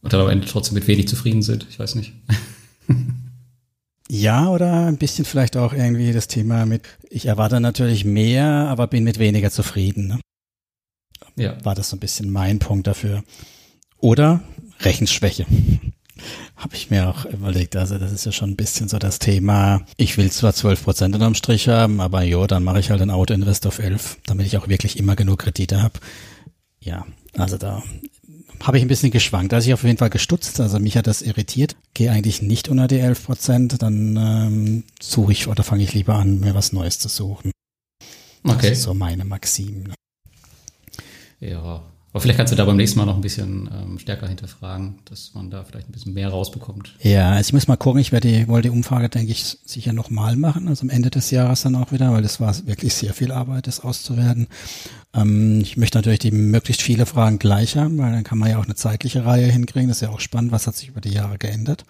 Und 0.02 0.12
dann 0.12 0.20
am 0.20 0.28
Ende 0.28 0.46
trotzdem 0.46 0.74
mit 0.74 0.86
wenig 0.86 1.08
zufrieden 1.08 1.42
sind. 1.42 1.66
Ich 1.70 1.78
weiß 1.78 1.96
nicht. 1.96 2.12
Ja, 4.10 4.48
oder 4.50 4.86
ein 4.86 4.98
bisschen 4.98 5.24
vielleicht 5.24 5.56
auch 5.56 5.72
irgendwie 5.72 6.12
das 6.12 6.28
Thema 6.28 6.66
mit, 6.66 6.82
ich 7.08 7.24
erwarte 7.24 7.58
natürlich 7.58 8.04
mehr, 8.04 8.44
aber 8.44 8.86
bin 8.86 9.02
mit 9.02 9.18
weniger 9.18 9.50
zufrieden. 9.50 10.08
Ne? 10.08 10.20
Ja. 11.36 11.56
War 11.64 11.74
das 11.74 11.90
so 11.90 11.96
ein 11.96 12.00
bisschen 12.00 12.30
mein 12.30 12.58
Punkt 12.58 12.86
dafür. 12.86 13.24
Oder 13.98 14.42
Rechenschwäche. 14.80 15.46
Habe 16.56 16.76
ich 16.76 16.90
mir 16.90 17.08
auch 17.08 17.24
überlegt. 17.24 17.76
Also 17.76 17.98
das 17.98 18.12
ist 18.12 18.24
ja 18.24 18.32
schon 18.32 18.50
ein 18.50 18.56
bisschen 18.56 18.88
so 18.88 18.98
das 18.98 19.18
Thema. 19.18 19.82
Ich 19.96 20.16
will 20.16 20.30
zwar 20.30 20.54
12 20.54 20.84
Prozent 20.84 21.14
unterm 21.14 21.34
Strich 21.34 21.68
haben, 21.68 22.00
aber 22.00 22.22
jo, 22.22 22.46
dann 22.46 22.62
mache 22.62 22.80
ich 22.80 22.90
halt 22.90 23.02
ein 23.02 23.10
Auto-Invest 23.10 23.66
auf 23.66 23.80
11, 23.80 24.18
damit 24.24 24.46
ich 24.46 24.56
auch 24.56 24.68
wirklich 24.68 24.98
immer 24.98 25.16
genug 25.16 25.40
Kredite 25.40 25.82
habe. 25.82 25.98
Ja, 26.80 27.04
also 27.36 27.58
da 27.58 27.82
habe 28.62 28.78
ich 28.78 28.84
ein 28.84 28.88
bisschen 28.88 29.10
geschwankt. 29.10 29.52
Da 29.52 29.58
ist 29.58 29.66
ich 29.66 29.74
auf 29.74 29.84
jeden 29.84 29.98
Fall 29.98 30.10
gestutzt. 30.10 30.60
Also 30.60 30.78
mich 30.78 30.96
hat 30.96 31.06
das 31.06 31.22
irritiert. 31.22 31.76
Gehe 31.92 32.10
eigentlich 32.10 32.40
nicht 32.40 32.68
unter 32.68 32.86
die 32.86 32.98
11 32.98 33.24
Prozent. 33.24 33.82
Dann 33.82 34.16
ähm, 34.16 34.84
suche 35.00 35.32
ich 35.32 35.48
oder 35.48 35.64
fange 35.64 35.82
ich 35.82 35.92
lieber 35.92 36.14
an, 36.14 36.40
mir 36.40 36.54
was 36.54 36.72
Neues 36.72 36.98
zu 36.98 37.08
suchen. 37.08 37.50
Okay. 38.44 38.68
Das 38.68 38.78
ist 38.78 38.82
so 38.82 38.94
meine 38.94 39.24
Maxim. 39.24 39.92
Ja, 41.40 41.82
aber 42.14 42.20
vielleicht 42.20 42.36
kannst 42.36 42.52
du 42.52 42.56
da 42.56 42.64
beim 42.64 42.76
nächsten 42.76 43.00
Mal 43.00 43.06
noch 43.06 43.16
ein 43.16 43.22
bisschen 43.22 43.68
ähm, 43.74 43.98
stärker 43.98 44.28
hinterfragen, 44.28 45.00
dass 45.06 45.32
man 45.34 45.50
da 45.50 45.64
vielleicht 45.64 45.88
ein 45.88 45.92
bisschen 45.92 46.14
mehr 46.14 46.28
rausbekommt. 46.28 46.94
Ja, 47.00 47.32
also 47.32 47.48
ich 47.48 47.52
muss 47.52 47.66
mal 47.66 47.74
gucken. 47.74 48.00
Ich 48.00 48.12
werde 48.12 48.28
die, 48.28 48.46
wollte 48.46 48.68
die 48.68 48.72
Umfrage, 48.72 49.08
denke 49.08 49.32
ich, 49.32 49.58
sicher 49.64 49.92
nochmal 49.92 50.36
machen, 50.36 50.68
also 50.68 50.82
am 50.82 50.90
Ende 50.90 51.10
des 51.10 51.32
Jahres 51.32 51.62
dann 51.62 51.74
auch 51.74 51.90
wieder, 51.90 52.12
weil 52.12 52.22
das 52.22 52.38
war 52.38 52.54
wirklich 52.68 52.94
sehr 52.94 53.14
viel 53.14 53.32
Arbeit, 53.32 53.66
das 53.66 53.80
auszuwerten. 53.80 54.46
Ähm, 55.12 55.60
ich 55.60 55.76
möchte 55.76 55.98
natürlich 55.98 56.20
die 56.20 56.30
möglichst 56.30 56.82
viele 56.82 57.04
Fragen 57.04 57.40
gleich 57.40 57.76
haben, 57.76 57.98
weil 57.98 58.12
dann 58.12 58.22
kann 58.22 58.38
man 58.38 58.48
ja 58.48 58.60
auch 58.60 58.64
eine 58.64 58.76
zeitliche 58.76 59.24
Reihe 59.24 59.50
hinkriegen. 59.50 59.88
Das 59.88 59.96
ist 59.96 60.02
ja 60.02 60.10
auch 60.10 60.20
spannend, 60.20 60.52
was 60.52 60.68
hat 60.68 60.76
sich 60.76 60.90
über 60.90 61.00
die 61.00 61.12
Jahre 61.12 61.38
geändert. 61.38 61.84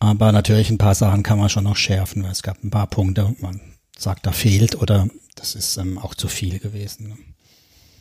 Aber 0.00 0.32
natürlich 0.32 0.68
ein 0.70 0.78
paar 0.78 0.96
Sachen 0.96 1.22
kann 1.22 1.38
man 1.38 1.48
schon 1.48 1.62
noch 1.62 1.76
schärfen, 1.76 2.24
weil 2.24 2.32
es 2.32 2.42
gab 2.42 2.64
ein 2.64 2.70
paar 2.70 2.88
Punkte, 2.88 3.36
man 3.38 3.60
sagt, 3.96 4.26
da 4.26 4.32
fehlt 4.32 4.82
oder 4.82 5.08
das 5.36 5.54
ist 5.54 5.76
ähm, 5.76 5.96
auch 5.96 6.16
zu 6.16 6.26
viel 6.26 6.58
gewesen. 6.58 7.10
Ne? 7.10 7.16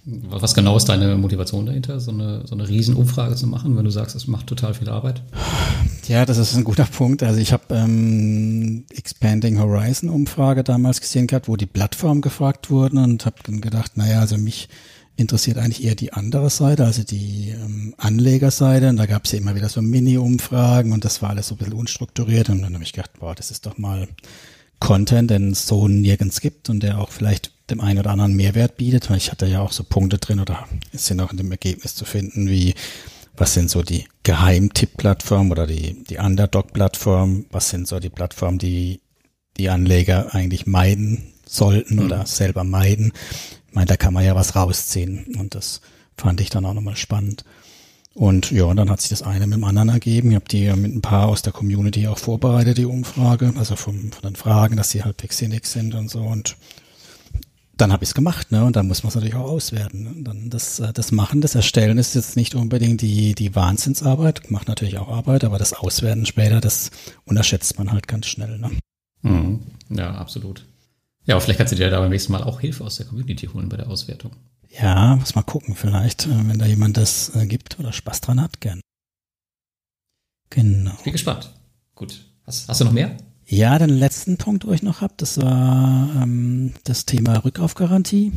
Was 0.10 0.54
genau 0.54 0.78
ist 0.78 0.86
deine 0.86 1.18
Motivation 1.18 1.66
dahinter, 1.66 2.00
so 2.00 2.12
eine, 2.12 2.48
so 2.48 2.56
eine 2.56 2.70
Riesenumfrage 2.70 3.36
zu 3.36 3.46
machen, 3.46 3.76
wenn 3.76 3.84
du 3.84 3.92
sagst, 3.92 4.16
es 4.16 4.26
macht 4.26 4.48
total 4.48 4.74
viel 4.74 4.88
Arbeit? 4.88 5.22
Ja, 6.08 6.26
das 6.26 6.38
ist 6.38 6.56
ein 6.56 6.64
guter 6.64 6.86
Punkt. 6.86 7.24
Also 7.24 7.42
ich 7.42 7.52
habe 7.52 7.76
ähm, 7.76 8.86
Expanding 8.96 9.60
Horizon 9.60 10.10
Umfrage 10.10 10.64
damals 10.64 11.02
gesehen 11.02 11.28
gehabt, 11.28 11.50
wo 11.50 11.58
die 11.58 11.66
Plattform 11.66 12.22
gefragt 12.22 12.70
wurden 12.70 13.00
und 13.00 13.26
habe 13.26 13.36
dann 13.44 13.60
gedacht, 13.60 13.98
naja, 13.98 14.22
also 14.22 14.38
mich 14.38 14.70
interessiert 15.18 15.58
eigentlich 15.58 15.84
eher 15.84 15.96
die 15.96 16.14
andere 16.14 16.50
Seite, 16.50 16.86
also 16.86 17.04
die 17.04 17.50
ähm, 17.50 17.94
Anlegerseite. 17.98 18.88
Und 18.88 18.96
da 18.96 19.08
gab 19.08 19.26
es 19.26 19.34
ja 19.34 19.40
immer 19.40 19.56
wieder 19.56 19.68
so 19.68 19.82
Mini-Umfragen 19.82 20.94
und 20.94 21.04
das 21.04 21.22
war 21.22 21.32
alles 21.32 21.50
so 21.50 21.56
ein 21.56 21.58
bisschen 21.58 21.74
unstrukturiert. 21.74 22.48
Und 22.48 22.62
dann 22.62 22.74
habe 22.74 22.84
ich 22.86 22.94
gedacht, 22.94 23.12
boah, 23.20 23.36
das 23.36 23.52
ist 23.52 23.66
doch 23.66 23.78
mal 23.78 24.08
Content, 24.80 25.32
den 25.32 25.52
es 25.52 25.68
so 25.68 25.90
nirgends 25.90 26.40
gibt 26.40 26.70
und 26.70 26.82
der 26.82 27.00
auch 27.00 27.10
vielleicht 27.10 27.52
dem 27.70 27.82
einen 27.82 28.00
oder 28.00 28.12
anderen 28.12 28.36
Mehrwert 28.36 28.78
bietet. 28.78 29.10
Weil 29.10 29.18
ich 29.18 29.32
hatte 29.32 29.46
ja 29.46 29.62
auch 29.62 29.72
so 29.72 29.84
Punkte 29.84 30.18
drin 30.18 30.40
oder 30.40 30.68
ist 30.92 31.10
ja 31.10 31.16
noch 31.16 31.32
in 31.32 31.38
dem 31.38 31.52
Ergebnis 31.52 31.96
zu 31.96 32.06
finden, 32.06 32.50
wie 32.50 32.74
was 33.36 33.54
sind 33.54 33.70
so 33.70 33.84
die 33.84 34.06
Geheimtipp-Plattformen 34.24 35.52
oder 35.52 35.68
die, 35.68 36.04
die 36.04 36.18
Underdog-Plattformen, 36.18 37.46
was 37.52 37.70
sind 37.70 37.88
so 37.88 38.00
die 38.00 38.10
Plattformen, 38.10 38.58
die 38.58 39.00
die 39.58 39.70
Anleger 39.70 40.34
eigentlich 40.34 40.66
meiden 40.66 41.34
sollten 41.46 41.96
mhm. 41.96 42.06
oder 42.06 42.26
selber 42.26 42.64
meiden. 42.64 43.14
Ich 43.68 43.76
meine, 43.76 43.88
da 43.88 43.98
kann 43.98 44.14
man 44.14 44.26
ja 44.26 44.36
was 44.36 44.56
rausziehen 44.56 45.36
und 45.38 45.56
das 45.56 45.82
fand 46.18 46.42
ich 46.42 46.50
dann 46.50 46.66
auch 46.66 46.74
nochmal 46.74 46.96
spannend. 46.96 47.46
Und 48.14 48.50
ja, 48.50 48.74
dann 48.74 48.90
hat 48.90 49.00
sich 49.02 49.12
das 49.12 49.22
eine 49.22 49.46
mit 49.46 49.58
dem 49.58 49.64
anderen 49.64 49.90
ergeben. 49.90 50.32
Ich 50.32 50.36
habe 50.36 50.48
die 50.50 50.72
mit 50.74 50.96
ein 50.96 51.02
paar 51.02 51.28
aus 51.28 51.44
der 51.44 51.54
Community 51.54 52.08
auch 52.08 52.18
vorbereitet, 52.18 52.80
die 52.80 52.86
Umfrage, 52.86 53.54
also 53.58 53.76
vom, 53.76 54.12
von 54.12 54.24
den 54.24 54.36
Fragen, 54.36 54.76
dass 54.76 54.90
sie 54.90 55.04
halt 55.04 55.22
sinnig 55.32 55.68
sind 55.68 55.94
und 55.94 56.10
so. 56.10 56.22
Und 56.22 56.58
dann 57.78 57.92
habe 57.92 58.04
ich 58.04 58.10
es 58.10 58.14
gemacht, 58.16 58.52
ne? 58.52 58.64
Und 58.66 58.76
dann 58.76 58.88
muss 58.88 59.04
man 59.04 59.10
es 59.10 59.16
natürlich 59.16 59.36
auch 59.36 59.50
auswerten. 59.50 60.04
Ne? 60.04 60.24
dann 60.24 60.50
das, 60.50 60.80
äh, 60.80 60.94
das 60.94 61.12
Machen, 61.12 61.42
das 61.42 61.56
Erstellen 61.56 61.98
ist 61.98 62.16
jetzt 62.16 62.36
nicht 62.36 62.56
unbedingt 62.56 63.02
die, 63.02 63.36
die 63.36 63.56
Wahnsinnsarbeit, 63.56 64.50
macht 64.52 64.68
natürlich 64.68 64.98
auch 64.98 65.10
Arbeit, 65.10 65.44
aber 65.44 65.58
das 65.58 65.74
Auswerten 65.74 66.26
später, 66.26 66.60
das 66.60 66.92
unterschätzt 67.26 67.78
man 67.78 67.92
halt 67.92 68.08
ganz 68.08 68.28
schnell. 68.28 68.58
Ne? 68.58 68.72
Mhm. 69.22 69.62
Ja, 69.90 70.16
absolut. 70.16 70.66
Ja, 71.26 71.36
aber 71.36 71.42
vielleicht 71.42 71.58
kannst 71.58 71.74
du 71.74 71.78
dir 71.78 71.90
da 71.90 72.00
beim 72.00 72.10
nächsten 72.10 72.32
Mal 72.32 72.44
auch 72.44 72.62
Hilfe 72.62 72.84
aus 72.84 72.98
der 72.98 73.06
Community 73.06 73.48
holen 73.48 73.70
bei 73.70 73.78
der 73.78 73.90
Auswertung. 73.90 74.32
Ja, 74.70 75.16
muss 75.16 75.36
mal 75.36 75.44
gucken, 75.44 75.76
vielleicht, 75.76 76.26
äh, 76.26 76.48
wenn 76.48 76.60
da 76.60 76.66
jemand 76.66 76.98
das 76.98 77.36
äh, 77.36 77.46
gibt 77.46 77.80
oder 77.80 77.94
Spaß 77.94 78.22
dran 78.22 78.42
hat, 78.42 78.60
gern. 78.62 78.82
Genau. 80.50 80.94
Ich 80.98 81.04
bin 81.04 81.14
gespannt. 81.14 81.54
Gut. 81.96 82.26
Hast, 82.46 82.70
hast 82.70 82.80
du 82.82 82.86
noch 82.86 82.94
mehr? 82.94 83.18
Ja, 83.50 83.80
den 83.80 83.90
letzten 83.90 84.38
Punkt, 84.38 84.68
wo 84.68 84.74
ich 84.74 84.84
noch 84.84 85.00
habe, 85.00 85.14
das 85.16 85.42
war 85.42 86.10
ähm, 86.22 86.74
das 86.84 87.06
Thema 87.06 87.38
Rückkaufgarantie. 87.38 88.34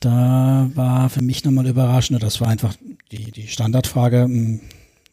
Da 0.00 0.70
war 0.74 1.08
für 1.08 1.22
mich 1.22 1.44
nochmal 1.44 1.66
überraschend, 1.66 2.22
das 2.22 2.40
war 2.40 2.48
einfach 2.48 2.74
die, 3.10 3.32
die 3.32 3.48
Standardfrage, 3.48 4.18
ähm, 4.18 4.60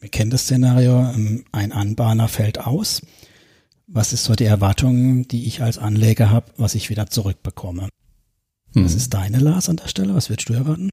wir 0.02 0.10
kennen 0.10 0.32
das 0.32 0.42
Szenario, 0.42 1.00
ähm, 1.00 1.46
ein 1.54 1.72
Anbahner 1.72 2.28
fällt 2.28 2.60
aus. 2.60 3.02
Was 3.88 4.12
ist 4.12 4.26
so 4.26 4.36
die 4.36 4.44
Erwartung, 4.44 5.28
die 5.30 5.46
ich 5.46 5.62
als 5.62 5.78
Anleger 5.78 6.30
habe, 6.30 6.52
was 6.58 6.76
ich 6.76 6.90
wieder 6.90 7.08
zurückbekomme? 7.08 7.88
Hm. 8.74 8.84
Was 8.84 8.96
ist 8.96 9.14
deine 9.14 9.40
Lars 9.40 9.70
an 9.70 9.78
der 9.78 9.88
Stelle? 9.88 10.14
Was 10.14 10.30
würdest 10.30 10.50
du 10.50 10.54
erwarten? 10.54 10.90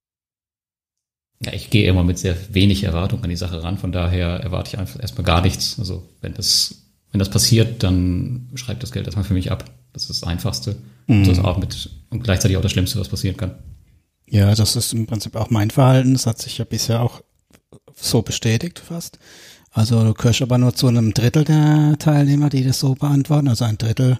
Ja, 1.44 1.52
ich 1.52 1.70
gehe 1.70 1.88
immer 1.88 2.04
mit 2.04 2.18
sehr 2.18 2.36
wenig 2.54 2.84
Erwartung 2.84 3.24
an 3.24 3.30
die 3.30 3.36
Sache 3.36 3.64
ran, 3.64 3.78
von 3.78 3.90
daher 3.90 4.28
erwarte 4.28 4.68
ich 4.68 4.78
einfach 4.78 5.00
erstmal 5.00 5.24
gar 5.24 5.42
nichts. 5.42 5.76
Also 5.80 6.08
wenn 6.20 6.34
das 6.34 6.81
wenn 7.12 7.18
das 7.18 7.30
passiert, 7.30 7.82
dann 7.82 8.48
schreibt 8.54 8.82
das 8.82 8.90
Geld 8.90 9.06
erstmal 9.06 9.24
für 9.24 9.34
mich 9.34 9.52
ab. 9.52 9.64
Das 9.92 10.04
ist 10.04 10.22
das 10.22 10.28
Einfachste. 10.28 10.76
Mhm. 11.06 11.24
Das 11.24 11.38
ist 11.38 11.44
auch 11.44 11.58
mit, 11.58 11.90
und 12.10 12.24
gleichzeitig 12.24 12.56
auch 12.56 12.62
das 12.62 12.72
Schlimmste, 12.72 12.98
was 12.98 13.08
passieren 13.08 13.36
kann. 13.36 13.54
Ja, 14.28 14.54
das 14.54 14.76
ist 14.76 14.94
im 14.94 15.06
Prinzip 15.06 15.36
auch 15.36 15.50
mein 15.50 15.70
Verhalten. 15.70 16.14
Das 16.14 16.26
hat 16.26 16.40
sich 16.40 16.58
ja 16.58 16.64
bisher 16.64 17.02
auch 17.02 17.20
so 17.94 18.22
bestätigt 18.22 18.78
fast. 18.78 19.18
Also 19.70 20.02
du 20.04 20.14
gehörst 20.14 20.42
aber 20.42 20.58
nur 20.58 20.74
zu 20.74 20.86
einem 20.86 21.14
Drittel 21.14 21.44
der 21.44 21.96
Teilnehmer, 21.98 22.48
die 22.48 22.64
das 22.64 22.80
so 22.80 22.94
beantworten. 22.94 23.48
Also 23.48 23.64
ein 23.64 23.78
Drittel 23.78 24.18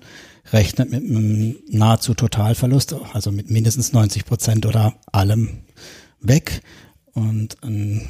rechnet 0.53 0.91
mit 0.91 1.03
einem 1.03 1.57
nahezu 1.69 2.15
Totalverlust, 2.15 2.95
also 3.13 3.33
mit 3.33 3.51
mindestens 3.51 3.93
90 3.93 4.27
Prozent 4.27 4.67
oder 4.67 4.95
allem 5.13 5.63
weg. 6.21 6.63
Und 7.15 7.63
ein 7.63 8.09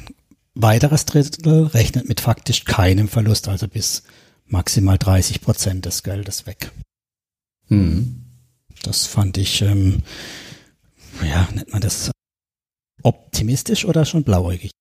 weiteres 0.55 1.05
Drittel 1.05 1.67
rechnet 1.67 2.07
mit 2.07 2.21
faktisch 2.21 2.65
keinem 2.65 3.07
Verlust, 3.07 3.47
also 3.47 3.67
bis 3.67 4.03
maximal 4.45 4.97
30 4.97 5.41
Prozent 5.41 5.85
des 5.85 6.03
Geldes 6.03 6.45
weg. 6.45 6.71
Mhm. 7.69 8.23
Das 8.83 9.05
fand 9.05 9.37
ich, 9.37 9.61
ähm, 9.61 10.03
ja, 11.23 11.47
nennt 11.53 11.71
man 11.71 11.81
das 11.81 12.11
optimistisch 13.01 13.85
oder 13.85 14.05
schon 14.05 14.23
blauäugig? 14.23 14.71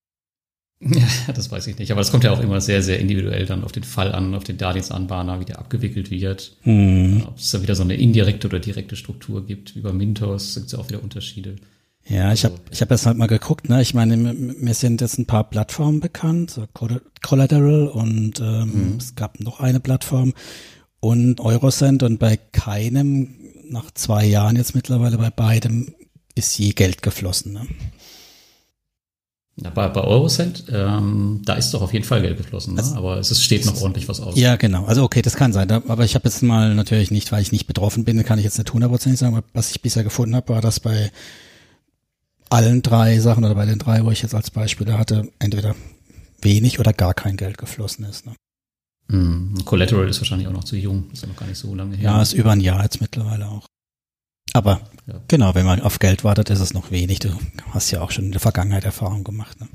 Ja, 0.81 1.33
das 1.33 1.51
weiß 1.51 1.69
ich 1.69 1.79
nicht. 1.79 1.93
Aber 1.93 2.01
das 2.01 2.11
kommt 2.11 2.25
ja 2.25 2.33
auch 2.33 2.41
immer 2.41 2.61
sehr, 2.61 2.83
sehr 2.83 2.99
individuell 2.99 3.47
dann 3.47 3.63
auf 3.63 3.71
den 3.71 3.85
Fall 3.85 4.13
an, 4.13 4.35
auf 4.35 4.43
den 4.43 4.59
Darlehensanbahner, 4.59 5.39
wie 5.39 5.45
der 5.45 5.61
abgewickelt 5.61 6.11
wird. 6.11 6.57
Mhm. 6.65 7.23
Ob 7.27 7.39
es 7.39 7.53
da 7.53 7.63
wieder 7.63 7.77
so 7.77 7.85
eine 7.85 7.95
indirekte 7.95 8.49
oder 8.49 8.59
direkte 8.59 8.97
Struktur 8.97 9.47
gibt. 9.47 9.77
Wie 9.77 9.81
bei 9.81 9.93
Mintos 9.93 10.55
gibt 10.55 10.67
es 10.67 10.73
ja 10.73 10.79
auch 10.81 10.89
wieder 10.89 11.03
Unterschiede. 11.03 11.57
Ja, 12.09 12.33
ich 12.33 12.45
habe 12.45 12.57
ich 12.71 12.81
hab 12.83 12.91
jetzt 12.91 13.07
halt 13.07 13.17
mal 13.17 13.27
geguckt, 13.27 13.69
ne? 13.69 13.81
Ich 13.81 13.95
meine, 13.95 14.17
mir 14.17 14.75
sind 14.75 15.01
jetzt 15.01 15.19
ein 15.19 15.27
paar 15.27 15.49
Plattformen 15.49 16.01
bekannt, 16.01 16.51
so 16.51 16.67
Collateral 17.23 17.87
und 17.89 18.41
ähm, 18.41 18.93
mhm. 18.93 18.97
es 18.99 19.15
gab 19.15 19.39
noch 19.41 19.61
eine 19.61 19.81
Plattform 19.81 20.35
und 21.01 21.41
Eurocent 21.41 22.03
und 22.03 22.19
bei 22.19 22.37
keinem, 22.37 23.35
nach 23.69 23.91
zwei 23.93 24.25
Jahren 24.25 24.57
jetzt 24.57 24.75
mittlerweile 24.75 25.17
bei 25.17 25.31
beidem, 25.31 25.95
ist 26.35 26.59
je 26.59 26.73
Geld 26.73 27.03
geflossen. 27.03 27.53
Ne? 27.53 27.67
Ja, 29.57 29.71
bei, 29.71 29.89
bei 29.89 30.01
Eurocent, 30.01 30.65
ähm, 30.73 31.43
da 31.45 31.55
ist 31.55 31.73
doch 31.73 31.83
auf 31.83 31.93
jeden 31.93 32.05
Fall 32.05 32.23
Geld 32.23 32.39
geflossen, 32.39 32.75
ne? 32.75 32.81
Also, 32.81 32.97
aber 32.97 33.19
es 33.19 33.31
ist, 33.31 33.45
steht 33.45 33.67
noch 33.67 33.81
ordentlich 33.81 34.09
was 34.09 34.21
aus. 34.21 34.37
Ja, 34.37 34.57
genau. 34.57 34.87
Also 34.87 35.03
okay, 35.03 35.23
das 35.23 35.37
kann 35.37 35.53
sein. 35.53 35.71
Aber 35.71 36.05
ich 36.05 36.15
habe 36.15 36.27
jetzt 36.27 36.43
mal 36.43 36.75
natürlich 36.75 37.11
nicht, 37.11 37.31
weil 37.33 37.43
ich 37.43 37.53
nicht 37.53 37.67
betroffen 37.67 38.05
bin, 38.05 38.25
kann 38.25 38.39
ich 38.39 38.45
jetzt 38.45 38.59
nicht 38.59 38.73
hundertprozentig 38.73 39.21
sagen, 39.21 39.37
aber 39.37 39.47
was 39.53 39.71
ich 39.71 39.83
bisher 39.83 40.05
gefunden 40.05 40.35
habe, 40.35 40.55
war, 40.55 40.61
dass 40.63 40.81
bei 40.81 41.13
allen 42.53 42.83
drei 42.83 43.19
Sachen 43.19 43.45
oder 43.45 43.55
bei 43.55 43.67
den 43.67 43.79
drei, 43.79 44.05
wo 44.05 44.11
ich 44.11 44.23
jetzt 44.23 44.35
als 44.35 44.51
Beispiele 44.51 44.99
hatte, 44.99 45.29
entweder 45.39 45.75
wenig 46.43 46.79
oder 46.79 46.93
gar 46.93 47.15
kein 47.15 47.37
Geld 47.37 47.57
geflossen 47.57 48.05
ist. 48.05 48.27
Ne? 48.27 48.35
Mm, 49.09 49.65
Collateral 49.65 50.09
ist 50.09 50.21
wahrscheinlich 50.21 50.49
auch 50.49 50.53
noch 50.53 50.65
zu 50.65 50.77
jung, 50.77 51.11
ist 51.13 51.23
ja 51.23 51.29
noch 51.29 51.37
gar 51.37 51.47
nicht 51.47 51.59
so 51.59 51.75
lange 51.75 51.97
her. 51.97 52.05
Ja, 52.05 52.23
ist 52.23 52.35
über 52.35 52.53
ein 52.53 52.61
Jahr 52.61 52.83
jetzt 52.83 53.01
mittlerweile 53.01 53.49
auch. 53.49 53.67
Aber 54.53 54.83
ja. 55.07 55.21
genau, 55.29 55.55
wenn 55.55 55.65
man 55.65 55.81
auf 55.81 55.99
Geld 55.99 56.25
wartet, 56.25 56.51
ist 56.51 56.61
es 56.61 56.75
noch 56.75 56.91
wenig. 56.91 57.21
Du 57.21 57.31
hast 57.71 57.91
ja 57.91 58.03
auch 58.03 58.11
schon 58.11 58.27
in 58.27 58.33
der 58.33 58.41
Vergangenheit 58.41 58.85
Erfahrung 58.85 59.25
gemacht. 59.25 59.59
Ne? 59.61 59.69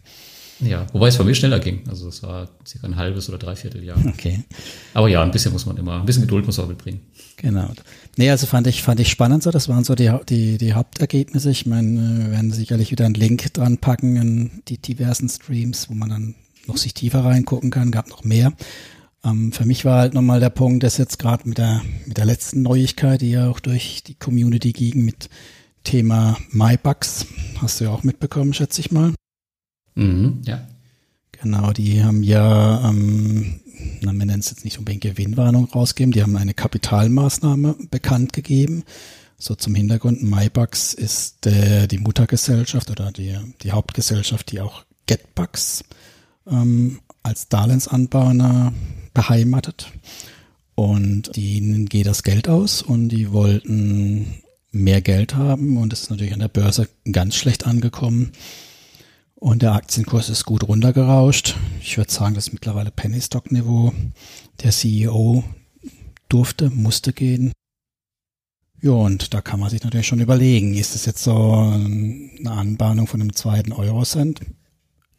Ja, 0.59 0.87
wobei 0.91 1.09
es 1.09 1.17
bei 1.17 1.23
mir 1.23 1.35
schneller 1.35 1.59
ging. 1.59 1.81
Also 1.87 2.07
es 2.07 2.23
war 2.23 2.49
circa 2.65 2.87
ein 2.87 2.95
halbes 2.95 3.29
oder 3.29 3.37
dreiviertel 3.37 3.83
Jahr. 3.83 3.97
Okay. 4.07 4.43
Aber 4.93 5.07
ja, 5.07 5.21
ein 5.21 5.31
bisschen 5.31 5.53
muss 5.53 5.65
man 5.65 5.77
immer, 5.77 5.99
ein 5.99 6.05
bisschen 6.05 6.23
Geduld 6.23 6.45
muss 6.45 6.57
man 6.57 6.67
mitbringen. 6.67 7.01
Genau. 7.37 7.69
Nee, 8.15 8.31
also 8.31 8.47
fand 8.47 8.65
ich, 8.67 8.81
fand 8.81 8.99
ich 8.99 9.09
spannend 9.09 9.43
so. 9.43 9.51
Das 9.51 9.69
waren 9.69 9.83
so 9.83 9.93
die, 9.93 10.11
die, 10.27 10.57
die 10.57 10.73
Hauptergebnisse. 10.73 11.51
Ich 11.51 11.65
meine, 11.65 12.25
wir 12.25 12.31
werden 12.31 12.51
sicherlich 12.51 12.91
wieder 12.91 13.05
einen 13.05 13.13
Link 13.13 13.53
dran 13.53 13.77
packen 13.77 14.15
in 14.15 14.63
die 14.67 14.79
diversen 14.79 15.29
Streams, 15.29 15.89
wo 15.89 15.93
man 15.93 16.09
dann 16.09 16.35
noch 16.65 16.77
sich 16.77 16.93
tiefer 16.93 17.23
reingucken 17.23 17.69
kann, 17.69 17.91
gab 17.91 18.09
noch 18.09 18.23
mehr. 18.23 18.53
Ähm, 19.23 19.51
für 19.51 19.65
mich 19.65 19.85
war 19.85 19.99
halt 19.99 20.13
nochmal 20.13 20.39
der 20.39 20.49
Punkt, 20.49 20.83
dass 20.83 20.97
jetzt 20.97 21.19
gerade 21.19 21.47
mit 21.47 21.57
der, 21.57 21.81
mit 22.05 22.17
der 22.17 22.25
letzten 22.25 22.61
Neuigkeit, 22.61 23.21
die 23.21 23.31
ja 23.31 23.49
auch 23.49 23.59
durch 23.59 24.03
die 24.03 24.15
Community 24.15 24.73
ging, 24.73 25.05
mit 25.05 25.29
Thema 25.83 26.37
MyBugs, 26.51 27.27
hast 27.61 27.79
du 27.79 27.85
ja 27.85 27.91
auch 27.91 28.03
mitbekommen, 28.03 28.53
schätze 28.53 28.81
ich 28.81 28.91
mal. 28.91 29.13
Mhm, 29.97 30.41
ja. 30.45 30.65
Genau, 31.31 31.71
die 31.71 32.03
haben 32.03 32.23
ja, 32.23 32.89
ähm, 32.89 33.59
na, 34.01 34.11
wir 34.11 34.25
nennen 34.25 34.39
es 34.39 34.49
jetzt 34.49 34.63
nicht 34.63 34.79
unbedingt 34.79 35.03
Gewinnwarnung 35.03 35.65
rausgegeben, 35.65 36.11
die 36.11 36.21
haben 36.21 36.37
eine 36.37 36.53
Kapitalmaßnahme 36.53 37.75
bekannt 37.91 38.33
gegeben. 38.33 38.83
So 39.37 39.53
zum 39.53 39.75
Hintergrund, 39.75 40.23
MyBugs 40.23 40.93
ist 40.93 41.45
äh, 41.45 41.87
die 41.87 41.99
Muttergesellschaft 41.99 42.89
oder 42.89 43.11
die, 43.11 43.37
die 43.61 43.71
Hauptgesellschaft, 43.71 44.51
die 44.51 44.61
auch 44.61 44.83
GetBugs 45.05 45.83
ähm, 46.47 46.99
als 47.21 47.49
Darlehensanbahner 47.49 48.73
beheimatet. 49.13 49.91
Und 50.73 51.37
ihnen 51.37 51.87
geht 51.87 52.07
das 52.07 52.23
Geld 52.23 52.47
aus 52.49 52.81
und 52.81 53.09
die 53.09 53.31
wollten 53.31 54.41
mehr 54.71 55.01
Geld 55.01 55.35
haben 55.35 55.77
und 55.77 55.93
es 55.93 56.03
ist 56.03 56.09
natürlich 56.11 56.33
an 56.33 56.39
der 56.39 56.49
Börse 56.49 56.87
ganz 57.11 57.35
schlecht 57.35 57.65
angekommen. 57.65 58.31
Und 59.39 59.61
der 59.61 59.73
Aktienkurs 59.73 60.29
ist 60.29 60.45
gut 60.45 60.67
runtergerauscht. 60.67 61.55
Ich 61.79 61.97
würde 61.97 62.11
sagen, 62.11 62.33
das 62.33 62.47
ist 62.47 62.53
mittlerweile 62.53 62.89
Penny 62.89 63.21
Stock 63.21 63.51
Niveau. 63.51 63.93
Der 64.63 64.71
CEO 64.71 65.43
durfte, 66.27 66.71
musste 66.71 67.13
gehen. 67.13 67.51
Ja, 68.81 68.91
und 68.91 69.35
da 69.35 69.41
kann 69.41 69.59
man 69.59 69.69
sich 69.69 69.83
natürlich 69.83 70.07
schon 70.07 70.21
überlegen, 70.21 70.73
ist 70.73 70.95
es 70.95 71.05
jetzt 71.05 71.23
so 71.23 71.53
eine 71.53 72.51
Anbahnung 72.51 73.05
von 73.05 73.21
einem 73.21 73.33
zweiten 73.33 73.73
Eurocent? 73.73 74.41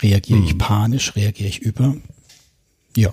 Reagiere 0.02 0.40
ich 0.40 0.50
hm. 0.52 0.58
panisch? 0.58 1.14
Reagiere 1.14 1.48
ich 1.48 1.60
über? 1.60 1.96
Ja. 2.96 3.12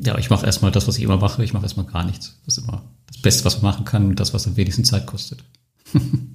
Ja, 0.00 0.18
ich 0.18 0.30
mache 0.30 0.46
erstmal 0.46 0.70
das, 0.70 0.86
was 0.86 0.98
ich 0.98 1.04
immer 1.04 1.16
mache. 1.16 1.42
Ich 1.44 1.52
mache 1.52 1.64
erstmal 1.64 1.86
gar 1.86 2.04
nichts. 2.04 2.40
Das 2.44 2.58
ist 2.58 2.64
immer 2.64 2.84
das 3.08 3.20
Beste, 3.20 3.44
was 3.44 3.60
man 3.60 3.72
machen 3.72 3.84
kann 3.84 4.06
und 4.06 4.20
das, 4.20 4.32
was 4.32 4.46
am 4.46 4.56
wenigsten 4.56 4.84
Zeit 4.84 5.06
kostet. 5.06 5.44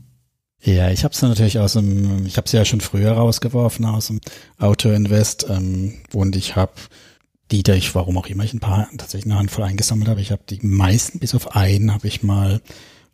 ja, 0.61 0.89
ich 0.89 1.03
habe 1.03 1.13
es 1.13 1.21
natürlich 1.21 1.59
aus 1.59 1.73
dem, 1.73 2.25
ich 2.25 2.37
habe 2.37 2.45
es 2.45 2.51
ja 2.51 2.65
schon 2.65 2.81
früher 2.81 3.11
rausgeworfen 3.11 3.85
aus 3.85 4.07
dem 4.07 4.19
Auto 4.57 4.89
Invest 4.89 5.47
ähm, 5.49 5.95
und 6.13 6.35
ich 6.35 6.55
habe 6.55 6.73
die, 7.51 7.63
da 7.63 7.73
ich, 7.73 7.93
warum 7.95 8.17
auch 8.17 8.27
immer, 8.27 8.43
ich 8.43 8.53
ein 8.53 8.59
paar 8.59 8.89
tatsächlich 8.97 9.31
eine 9.31 9.39
Handvoll 9.39 9.63
eingesammelt 9.63 10.09
habe. 10.09 10.21
Ich 10.21 10.31
habe 10.31 10.43
die 10.49 10.59
meisten, 10.61 11.19
bis 11.19 11.35
auf 11.35 11.55
einen, 11.55 11.93
habe 11.93 12.07
ich 12.07 12.23
mal 12.23 12.61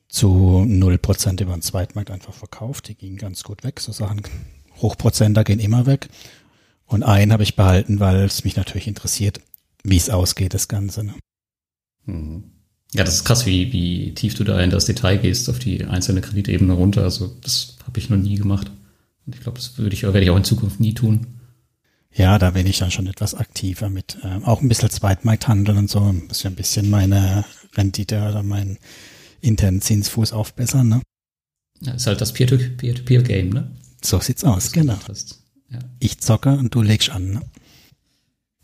zu 0.08 0.64
null 0.66 0.98
Prozent 0.98 1.42
über 1.42 1.54
den 1.54 1.62
Zweitmarkt 1.62 2.12
einfach 2.12 2.34
verkauft. 2.34 2.88
Die 2.88 2.96
gingen 2.96 3.18
ganz 3.18 3.44
gut 3.44 3.64
weg. 3.64 3.80
So 3.80 3.92
Sachen, 3.92 4.22
Hochprozenter 4.82 5.44
gehen 5.44 5.60
immer 5.60 5.86
weg. 5.86 6.10
Und 6.86 7.04
einen 7.04 7.32
habe 7.32 7.44
ich 7.44 7.56
behalten, 7.56 8.00
weil 8.00 8.18
es 8.24 8.44
mich 8.44 8.56
natürlich 8.56 8.88
interessiert, 8.88 9.42
wie 9.84 9.98
es 9.98 10.10
ausgeht, 10.10 10.54
das 10.54 10.68
Ganze. 10.68 11.04
Ne? 11.04 11.14
Mhm. 12.06 12.53
Ja, 12.94 13.04
das 13.04 13.16
ist 13.16 13.26
krass, 13.26 13.46
wie, 13.46 13.74
wie 13.74 14.14
tief 14.14 14.36
du 14.36 14.44
da 14.44 14.60
in 14.62 14.70
das 14.70 14.86
Detail 14.86 15.18
gehst, 15.18 15.50
auf 15.50 15.60
die 15.60 15.84
einzelne 15.86 16.22
Kreditebene 16.22 16.74
runter. 16.74 17.04
Also 17.04 17.36
das 17.42 17.78
habe 17.88 18.00
ich 18.00 18.10
noch 18.10 18.18
nie 18.18 18.36
gemacht. 18.36 18.72
Und 19.26 19.36
ich 19.36 19.42
glaube, 19.42 19.58
das 19.58 19.78
würde 19.78 19.94
ich, 19.96 20.04
werde 20.04 20.22
ich 20.22 20.30
auch 20.30 20.38
in 20.38 20.44
Zukunft 20.44 20.80
nie 20.80 20.94
tun. 20.94 21.28
Ja, 22.16 22.38
da 22.38 22.52
bin 22.52 22.68
ich 22.68 22.78
dann 22.78 22.92
schon 22.92 23.08
etwas 23.08 23.34
aktiver 23.34 23.90
mit, 23.90 24.20
äh, 24.22 24.40
auch 24.44 24.62
ein 24.62 24.70
bisschen 24.70 24.92
Zweitmarkthandel 24.92 25.76
und 25.78 25.90
so, 25.90 26.00
muss 26.02 26.44
ja 26.44 26.52
ein 26.52 26.56
bisschen 26.56 26.90
meine 26.90 27.44
Rendite 27.76 28.18
oder 28.30 28.44
meinen 28.44 28.78
internen 29.42 29.82
Zinsfuß 29.82 30.32
aufbessern, 30.32 30.88
ne? 30.88 31.02
Ja, 31.82 31.94
ist 31.94 32.06
halt 32.06 32.22
das 32.22 32.34
Peer-to-Peer-Game, 32.34 33.50
ne? 33.50 33.72
So 34.04 34.20
sieht's 34.20 34.44
aus, 34.44 34.72
genau. 34.72 34.98
Ja. 35.72 35.80
Ich 36.00 36.20
zocke 36.20 36.52
und 36.52 36.76
du 36.76 36.84
legst 36.84 37.10
an, 37.10 37.32
ne? 37.32 37.42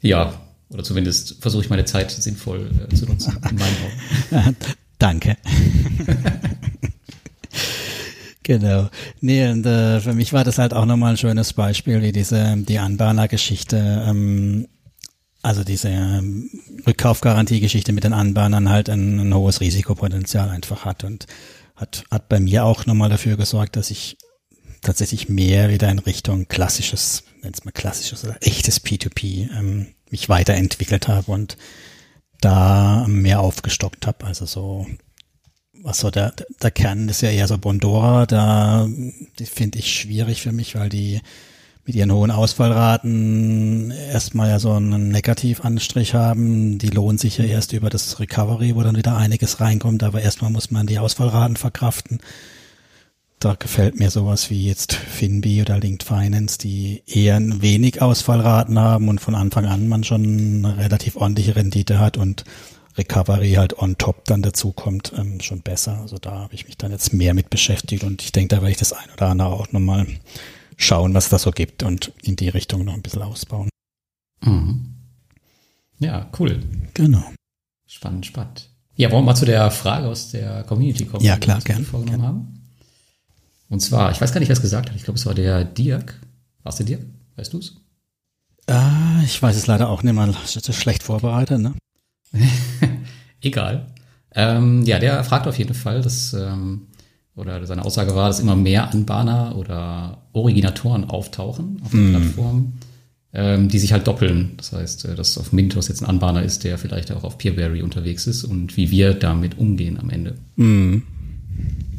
Ja, 0.01 0.39
oder 0.71 0.83
zumindest 0.83 1.41
versuche 1.41 1.63
ich 1.63 1.69
meine 1.69 1.85
Zeit 1.85 2.11
sinnvoll 2.11 2.69
äh, 2.89 2.95
zu 2.95 3.05
nutzen, 3.05 3.38
in 3.49 3.57
meinen 3.57 4.41
Augen. 4.41 4.55
Danke. 5.00 5.37
genau. 8.44 8.89
Nee, 9.22 9.48
und 9.48 9.65
äh, 9.65 10.01
für 10.01 10.13
mich 10.13 10.33
war 10.33 10.44
das 10.44 10.57
halt 10.57 10.74
auch 10.74 10.85
nochmal 10.85 11.11
ein 11.11 11.17
schönes 11.17 11.53
Beispiel, 11.53 12.01
wie 12.01 12.11
diese, 12.11 12.57
die 12.57 12.79
Anbahner-Geschichte, 12.79 14.05
ähm, 14.07 14.67
also 15.41 15.63
diese 15.63 15.87
ähm, 15.87 16.50
Rückkaufgarantie-Geschichte 16.85 17.94
mit 17.94 18.03
den 18.03 18.13
Anbahnern 18.13 18.70
halt 18.70 18.89
ein, 18.89 19.20
ein 19.20 19.33
hohes 19.33 19.61
Risikopotenzial 19.61 20.50
einfach 20.50 20.83
hat 20.83 21.05
und 21.05 21.27
hat, 21.75 22.03
hat 22.11 22.27
bei 22.27 22.41
mir 22.41 22.65
auch 22.65 22.85
nochmal 22.85 23.09
dafür 23.09 23.37
gesorgt, 23.37 23.77
dass 23.77 23.89
ich 23.89 24.17
tatsächlich 24.81 25.29
mehr 25.29 25.70
wieder 25.70 25.89
in 25.89 26.00
Richtung 26.00 26.48
klassisches, 26.48 27.24
nennt 27.41 27.55
es 27.55 27.65
mal 27.65 27.72
klassisches 27.72 28.25
oder 28.25 28.37
echtes 28.41 28.83
P2P 28.83 29.50
ähm, 29.57 29.87
mich 30.11 30.29
weiterentwickelt 30.29 31.07
habe 31.07 31.31
und 31.31 31.57
da 32.41 33.05
mehr 33.07 33.41
aufgestockt 33.41 34.07
habe. 34.07 34.25
Also 34.25 34.45
so, 34.45 34.87
was 35.81 36.00
so 36.00 36.11
der, 36.11 36.33
der 36.61 36.72
Kern 36.72 37.09
ist 37.09 37.22
ja 37.22 37.29
eher 37.29 37.48
so 37.48 37.57
Bondora, 37.57 38.25
da 38.25 38.87
finde 39.43 39.79
ich 39.79 39.93
schwierig 39.93 40.41
für 40.41 40.51
mich, 40.51 40.75
weil 40.75 40.89
die 40.89 41.22
mit 41.85 41.95
ihren 41.95 42.13
hohen 42.13 42.29
Ausfallraten 42.29 43.89
erstmal 43.89 44.50
ja 44.50 44.59
so 44.59 44.74
einen 44.74 45.09
Negativanstrich 45.09 46.13
haben. 46.13 46.77
Die 46.77 46.89
lohnen 46.89 47.17
sich 47.17 47.39
ja 47.39 47.45
erst 47.45 47.74
über 47.74 47.89
das 47.89 48.19
Recovery, 48.19 48.75
wo 48.75 48.83
dann 48.83 48.95
wieder 48.95 49.17
einiges 49.17 49.59
reinkommt, 49.59 50.03
aber 50.03 50.22
erstmal 50.22 50.51
muss 50.51 50.69
man 50.69 50.85
die 50.85 51.00
Ausfallraten 51.00 51.55
verkraften 51.55 52.19
da 53.39 53.55
gefällt 53.55 53.97
mir 53.97 54.11
sowas 54.11 54.49
wie 54.49 54.67
jetzt 54.67 54.93
Finbi 54.93 55.61
oder 55.61 55.79
Linked 55.79 56.03
Finance, 56.03 56.57
die 56.57 57.03
eher 57.07 57.39
wenig 57.61 58.01
Ausfallraten 58.01 58.77
haben 58.77 59.07
und 59.07 59.19
von 59.19 59.33
Anfang 59.33 59.65
an 59.65 59.87
man 59.87 60.03
schon 60.03 60.65
eine 60.65 60.77
relativ 60.77 61.15
ordentliche 61.15 61.55
Rendite 61.55 61.99
hat 61.99 62.17
und 62.17 62.43
Recovery 62.97 63.53
halt 63.53 63.79
on 63.79 63.97
top 63.97 64.25
dann 64.25 64.41
dazu 64.41 64.73
kommt, 64.73 65.13
ähm, 65.15 65.39
schon 65.39 65.61
besser. 65.61 65.99
Also 65.99 66.17
da 66.17 66.31
habe 66.31 66.53
ich 66.53 66.65
mich 66.65 66.77
dann 66.77 66.91
jetzt 66.91 67.13
mehr 67.13 67.33
mit 67.33 67.49
beschäftigt 67.49 68.03
und 68.03 68.21
ich 68.21 68.33
denke, 68.33 68.55
da 68.55 68.61
werde 68.61 68.71
ich 68.71 68.77
das 68.77 68.91
ein 68.91 69.09
oder 69.13 69.27
andere 69.27 69.47
auch 69.47 69.71
nochmal 69.71 70.05
schauen, 70.75 71.13
was 71.13 71.29
das 71.29 71.43
so 71.43 71.51
gibt 71.51 71.83
und 71.83 72.11
in 72.21 72.35
die 72.35 72.49
Richtung 72.49 72.83
noch 72.83 72.93
ein 72.93 73.01
bisschen 73.01 73.21
ausbauen. 73.21 73.69
Mhm. 74.41 74.95
Ja, 75.99 76.29
cool. 76.39 76.61
Genau. 76.93 77.23
Spannend, 77.87 78.25
spannend. 78.25 78.69
Ja, 78.95 79.11
wollen 79.11 79.23
wir 79.23 79.27
mal 79.27 79.35
zu 79.35 79.45
der 79.45 79.71
Frage 79.71 80.07
aus 80.07 80.31
der 80.31 80.63
Community 80.63 81.05
kommen, 81.05 81.23
ja, 81.23 81.37
klar, 81.37 81.59
die 81.59 81.69
wir 81.69 81.85
vorgenommen 81.85 82.19
gern. 82.19 82.27
haben? 82.27 82.58
Und 83.70 83.82
zwar, 83.82 84.12
ich 84.12 84.20
weiß 84.20 84.34
gar 84.34 84.40
nicht, 84.40 84.50
wer 84.50 84.55
es 84.55 84.62
gesagt 84.62 84.90
hat. 84.90 84.96
Ich 84.96 85.03
glaube, 85.03 85.20
es 85.20 85.25
war 85.25 85.36
der 85.36 85.64
Dirk. 85.64 86.20
War 86.64 86.72
es 86.72 86.77
der 86.77 86.88
Dirk? 86.88 87.05
Weißt 87.36 87.53
du 87.53 87.60
es? 87.60 87.75
Ah, 88.68 89.22
ich 89.24 89.42
weiß 89.42 89.55
es 89.55 89.68
leider 89.68 89.90
auch 89.90 90.03
nicht 90.03 90.14
mal. 90.14 90.34
Schlecht 90.46 91.03
vorbereitet, 91.03 91.60
ne? 91.60 91.74
Egal. 93.42 93.88
Ähm, 94.36 94.84
ja, 94.84 95.00
der 95.00 95.24
fragt 95.24 95.48
auf 95.48 95.58
jeden 95.58 95.74
Fall, 95.74 96.01
dass, 96.01 96.34
ähm, 96.34 96.88
oder 97.36 97.66
seine 97.66 97.86
Aussage 97.86 98.16
war, 98.16 98.27
dass 98.27 98.40
immer 98.40 98.55
mehr 98.55 98.92
Anbahner 98.92 99.55
oder 99.55 100.24
Originatoren 100.34 101.05
auftauchen 101.05 101.82
auf 101.84 101.92
der 101.92 102.00
mm. 102.00 102.12
Plattform, 102.12 102.74
ähm, 103.34 103.70
die 103.70 103.79
sich 103.79 103.92
halt 103.92 104.05
doppeln. 104.05 104.53
Das 104.58 104.72
heißt, 104.72 105.05
äh, 105.05 105.16
dass 105.16 105.38
auf 105.38 105.51
Mintos 105.51 105.88
jetzt 105.88 106.01
ein 106.01 106.10
Anbahner 106.10 106.44
ist, 106.44 106.64
der 106.64 106.77
vielleicht 106.77 107.12
auch 107.12 107.24
auf 107.24 107.38
Peerberry 107.38 107.82
unterwegs 107.82 108.27
ist 108.27 108.44
und 108.44 108.77
wie 108.77 108.92
wir 108.92 109.14
damit 109.14 109.58
umgehen 109.58 110.00
am 110.00 110.10
Ende. 110.10 110.36
Mm. 110.58 110.98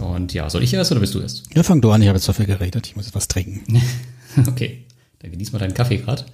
Und 0.01 0.33
ja, 0.33 0.49
soll 0.49 0.63
ich 0.63 0.73
erst 0.73 0.91
oder 0.91 1.01
bist 1.01 1.15
du 1.15 1.21
erst? 1.21 1.45
Ja, 1.55 1.63
fang 1.63 1.81
du 1.81 1.91
an, 1.91 2.03
ich 2.03 2.09
habe 2.09 2.17
jetzt 2.17 2.25
so 2.25 2.33
viel 2.33 2.47
geredet, 2.47 2.87
ich 2.87 2.97
muss 2.97 3.07
jetzt 3.07 3.15
was 3.15 3.29
trinken. 3.29 3.81
okay, 4.47 4.85
dann 5.19 5.31
genieß 5.31 5.53
mal 5.53 5.59
deinen 5.59 5.75
Kaffee 5.75 5.99
gerade. 5.99 6.25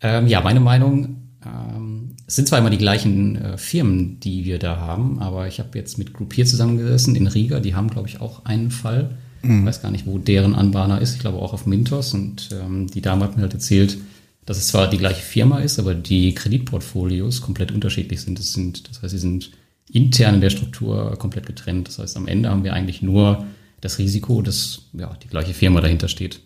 Ähm, 0.00 0.26
ja, 0.26 0.40
meine 0.40 0.60
Meinung, 0.60 1.16
ähm, 1.44 2.16
es 2.26 2.36
sind 2.36 2.48
zwar 2.48 2.58
immer 2.58 2.70
die 2.70 2.78
gleichen 2.78 3.36
äh, 3.36 3.58
Firmen, 3.58 4.20
die 4.20 4.44
wir 4.44 4.58
da 4.58 4.76
haben, 4.76 5.18
aber 5.20 5.48
ich 5.48 5.58
habe 5.58 5.76
jetzt 5.78 5.98
mit 5.98 6.14
Groupier 6.14 6.46
zusammengesessen 6.46 7.16
in 7.16 7.26
Riga, 7.26 7.60
die 7.60 7.74
haben, 7.74 7.90
glaube 7.90 8.08
ich, 8.08 8.20
auch 8.20 8.44
einen 8.44 8.70
Fall. 8.70 9.16
Mhm. 9.42 9.60
Ich 9.60 9.66
weiß 9.66 9.82
gar 9.82 9.90
nicht, 9.90 10.06
wo 10.06 10.18
deren 10.18 10.54
Anbahner 10.54 11.00
ist, 11.00 11.14
ich 11.14 11.20
glaube 11.20 11.38
auch 11.38 11.52
auf 11.52 11.66
Mintos 11.66 12.14
und 12.14 12.50
ähm, 12.52 12.86
die 12.88 13.02
Dame 13.02 13.24
hat 13.24 13.36
mir 13.36 13.42
halt 13.42 13.54
erzählt, 13.54 13.98
dass 14.46 14.56
es 14.56 14.68
zwar 14.68 14.88
die 14.88 14.98
gleiche 14.98 15.22
Firma 15.22 15.58
ist, 15.58 15.78
aber 15.78 15.94
die 15.94 16.34
Kreditportfolios 16.34 17.42
komplett 17.42 17.70
unterschiedlich 17.70 18.22
sind. 18.22 18.38
Das 18.38 18.54
sind, 18.54 18.88
das 18.88 19.02
heißt, 19.02 19.10
sie 19.10 19.18
sind 19.18 19.50
intern 19.90 20.36
in 20.36 20.40
der 20.40 20.50
Struktur 20.50 21.16
komplett 21.18 21.46
getrennt. 21.46 21.88
Das 21.88 21.98
heißt, 21.98 22.16
am 22.16 22.28
Ende 22.28 22.50
haben 22.50 22.64
wir 22.64 22.74
eigentlich 22.74 23.02
nur 23.02 23.46
das 23.80 23.98
Risiko, 23.98 24.42
dass 24.42 24.82
ja, 24.92 25.14
die 25.22 25.28
gleiche 25.28 25.54
Firma 25.54 25.80
dahinter 25.80 26.08
steht. 26.08 26.40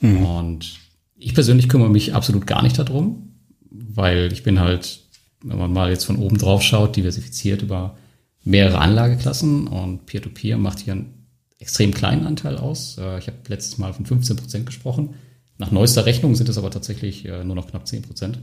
Mhm. 0.00 0.24
Und 0.24 0.74
ich 1.16 1.34
persönlich 1.34 1.68
kümmere 1.68 1.90
mich 1.90 2.14
absolut 2.14 2.46
gar 2.46 2.62
nicht 2.62 2.78
darum, 2.78 3.34
weil 3.70 4.32
ich 4.32 4.42
bin 4.42 4.60
halt, 4.60 5.00
wenn 5.42 5.58
man 5.58 5.72
mal 5.72 5.90
jetzt 5.90 6.04
von 6.04 6.16
oben 6.16 6.38
drauf 6.38 6.62
schaut, 6.62 6.96
diversifiziert 6.96 7.62
über 7.62 7.96
mehrere 8.44 8.78
Anlageklassen 8.78 9.66
und 9.66 10.06
Peer-to-Peer 10.06 10.56
-Peer 10.56 10.60
macht 10.60 10.80
hier 10.80 10.94
einen 10.94 11.26
extrem 11.58 11.92
kleinen 11.92 12.26
Anteil 12.26 12.56
aus. 12.56 12.98
Äh, 12.98 13.18
ich 13.18 13.26
habe 13.26 13.36
letztes 13.48 13.78
Mal 13.78 13.92
von 13.92 14.06
15 14.06 14.36
Prozent 14.36 14.66
gesprochen. 14.66 15.14
Nach 15.58 15.72
neuester 15.72 16.06
Rechnung 16.06 16.34
sind 16.34 16.48
es 16.48 16.58
aber 16.58 16.70
tatsächlich 16.70 17.26
äh, 17.26 17.44
nur 17.44 17.56
noch 17.56 17.68
knapp 17.68 17.86
10 17.86 18.02
Prozent. 18.02 18.38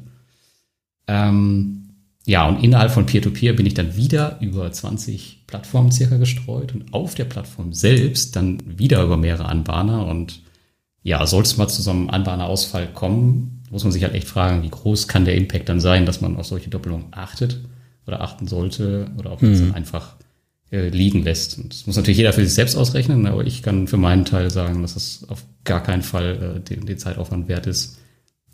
Ähm, 1.08 1.85
ja, 2.26 2.48
und 2.48 2.64
innerhalb 2.64 2.92
von 2.92 3.06
Peer-to-Peer 3.06 3.54
-Peer 3.54 3.56
bin 3.56 3.66
ich 3.68 3.76
dann 3.76 3.96
wieder 3.96 4.38
über 4.42 4.72
20 4.72 5.44
Plattformen 5.46 5.92
circa 5.92 6.18
gestreut 6.18 6.74
und 6.74 6.94
auf 6.94 7.14
der 7.14 7.26
Plattform 7.26 7.72
selbst 7.72 8.36
dann 8.36 8.58
wieder 8.66 9.04
über 9.04 9.16
mehrere 9.16 9.46
Anbahner. 9.46 10.08
Und 10.08 10.42
ja, 11.04 11.26
sollte 11.28 11.50
es 11.50 11.58
mal 11.58 11.68
zu 11.68 11.84
so 11.84 11.92
einem 11.92 12.10
Anbahnerausfall 12.10 12.88
kommen, 12.94 13.64
muss 13.70 13.84
man 13.84 13.92
sich 13.94 14.04
halt 14.04 14.16
echt 14.16 14.28
fragen, 14.28 14.64
wie 14.64 14.70
groß 14.70 15.08
kann 15.08 15.26
der 15.26 15.36
Impact 15.36 15.70
dann 15.70 15.80
sein, 15.80 16.06
dass 16.06 16.22
man 16.22 16.36
auf 16.38 16.48
solche 16.48 16.70
Doppelungen 16.70 17.08
achtet 17.12 17.60
oder 18.08 18.22
achten 18.22 18.48
sollte 18.48 19.12
oder 19.18 19.32
ob 19.32 19.42
man 19.42 19.52
es 19.52 19.60
mhm. 19.60 19.68
dann 19.68 19.76
einfach 19.76 20.16
äh, 20.72 20.90
liegen 20.90 21.24
lässt. 21.24 21.60
Und 21.60 21.74
das 21.74 21.86
muss 21.86 21.96
natürlich 21.96 22.18
jeder 22.18 22.34
für 22.34 22.44
sich 22.44 22.54
selbst 22.54 22.76
ausrechnen, 22.76 23.28
aber 23.28 23.46
ich 23.46 23.62
kann 23.62 23.88
für 23.88 23.98
meinen 23.98 24.26
Teil 24.26 24.50
sagen, 24.50 24.82
dass 24.82 24.96
es 24.96 25.26
auf 25.30 25.46
gar 25.64 25.84
keinen 25.84 26.02
Fall 26.02 26.56
äh, 26.58 26.60
den, 26.62 26.88
den 26.88 26.98
Zeitaufwand 26.98 27.48
wert 27.48 27.68
ist, 27.68 28.00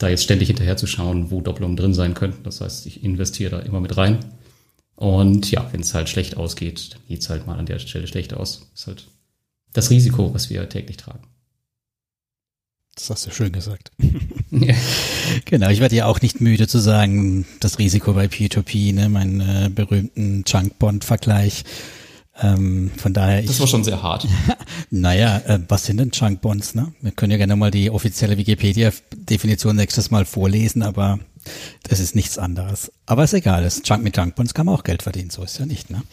da 0.02 0.10
jetzt 0.10 0.24
ständig 0.24 0.48
hinterher 0.48 0.78
zu 0.78 0.88
schauen, 0.88 1.32
wo 1.32 1.42
Doppelungen 1.42 1.78
drin 1.78 1.94
sein 1.94 2.14
könnten. 2.14 2.44
Das 2.44 2.62
heißt, 2.62 2.86
ich 2.86 3.04
investiere 3.04 3.52
da 3.52 3.60
immer 3.60 3.80
mit 3.80 3.98
rein. 3.98 4.20
Und 4.96 5.50
ja, 5.50 5.68
wenn 5.72 5.82
es 5.82 5.94
halt 5.94 6.10
schlecht 6.10 6.38
ausgeht, 6.38 6.94
dann 6.94 7.02
geht's 7.08 7.30
halt 7.30 7.48
mal 7.48 7.58
an 7.58 7.66
der 7.66 7.80
Stelle 7.80 8.08
schlecht 8.08 8.34
aus. 8.34 8.68
Das 8.72 8.82
ist 8.82 8.88
halt 8.88 9.08
das 9.74 9.90
Risiko, 9.90 10.34
was 10.34 10.50
wir 10.50 10.68
täglich 10.70 10.98
tragen. 10.98 11.28
Das 12.96 13.10
hast 13.10 13.26
du 13.26 13.32
schön 13.32 13.52
gesagt. 13.52 13.92
ja. 14.52 14.76
Genau, 15.46 15.70
ich 15.70 15.80
werde 15.80 15.96
ja 15.96 16.08
auch 16.08 16.22
nicht 16.22 16.42
müde 16.42 16.68
zu 16.68 16.80
sagen, 16.80 17.46
das 17.62 17.80
Risiko 17.80 18.14
bei 18.14 18.26
P2P, 18.26 18.94
ne, 18.94 19.08
meinen 19.08 19.40
äh, 19.40 19.70
berühmten 19.74 20.44
Junk-Bond-Vergleich. 20.46 21.64
Ähm, 22.39 22.91
von 22.98 23.13
daher. 23.13 23.41
Das 23.44 23.60
war 23.60 23.67
schon 23.67 23.84
sehr 23.84 24.02
hart. 24.02 24.28
naja, 24.89 25.38
äh, 25.46 25.60
was 25.67 25.86
sind 25.86 25.98
denn 25.98 26.12
Junk 26.13 26.41
Bonds? 26.41 26.76
Ne? 26.76 26.94
Wir 27.02 27.12
können 27.12 27.32
ja 27.32 27.38
gerne 27.38 27.56
mal 27.56 27.72
die 27.72 27.89
offizielle 27.89 28.38
Wikipedia-Definition 28.38 29.76
nächstes 29.76 30.12
Mal 30.12 30.26
vorlesen, 30.26 30.82
aber 30.82 31.20
das 31.84 32.00
ist 32.00 32.15
nichts 32.15 32.38
anderes. 32.38 32.91
Aber 33.06 33.24
ist 33.24 33.34
egal, 33.34 33.63
das 33.63 33.82
Junk 33.84 34.04
mit 34.04 34.15
Junk 34.15 34.36
Bonds 34.36 34.54
kann 34.54 34.65
man 34.65 34.76
auch 34.76 34.84
Geld 34.84 35.04
verdienen, 35.04 35.30
so 35.30 35.44
ist 35.44 35.60
ja 35.60 35.65
nicht, 35.65 35.89
ne? 35.89 36.04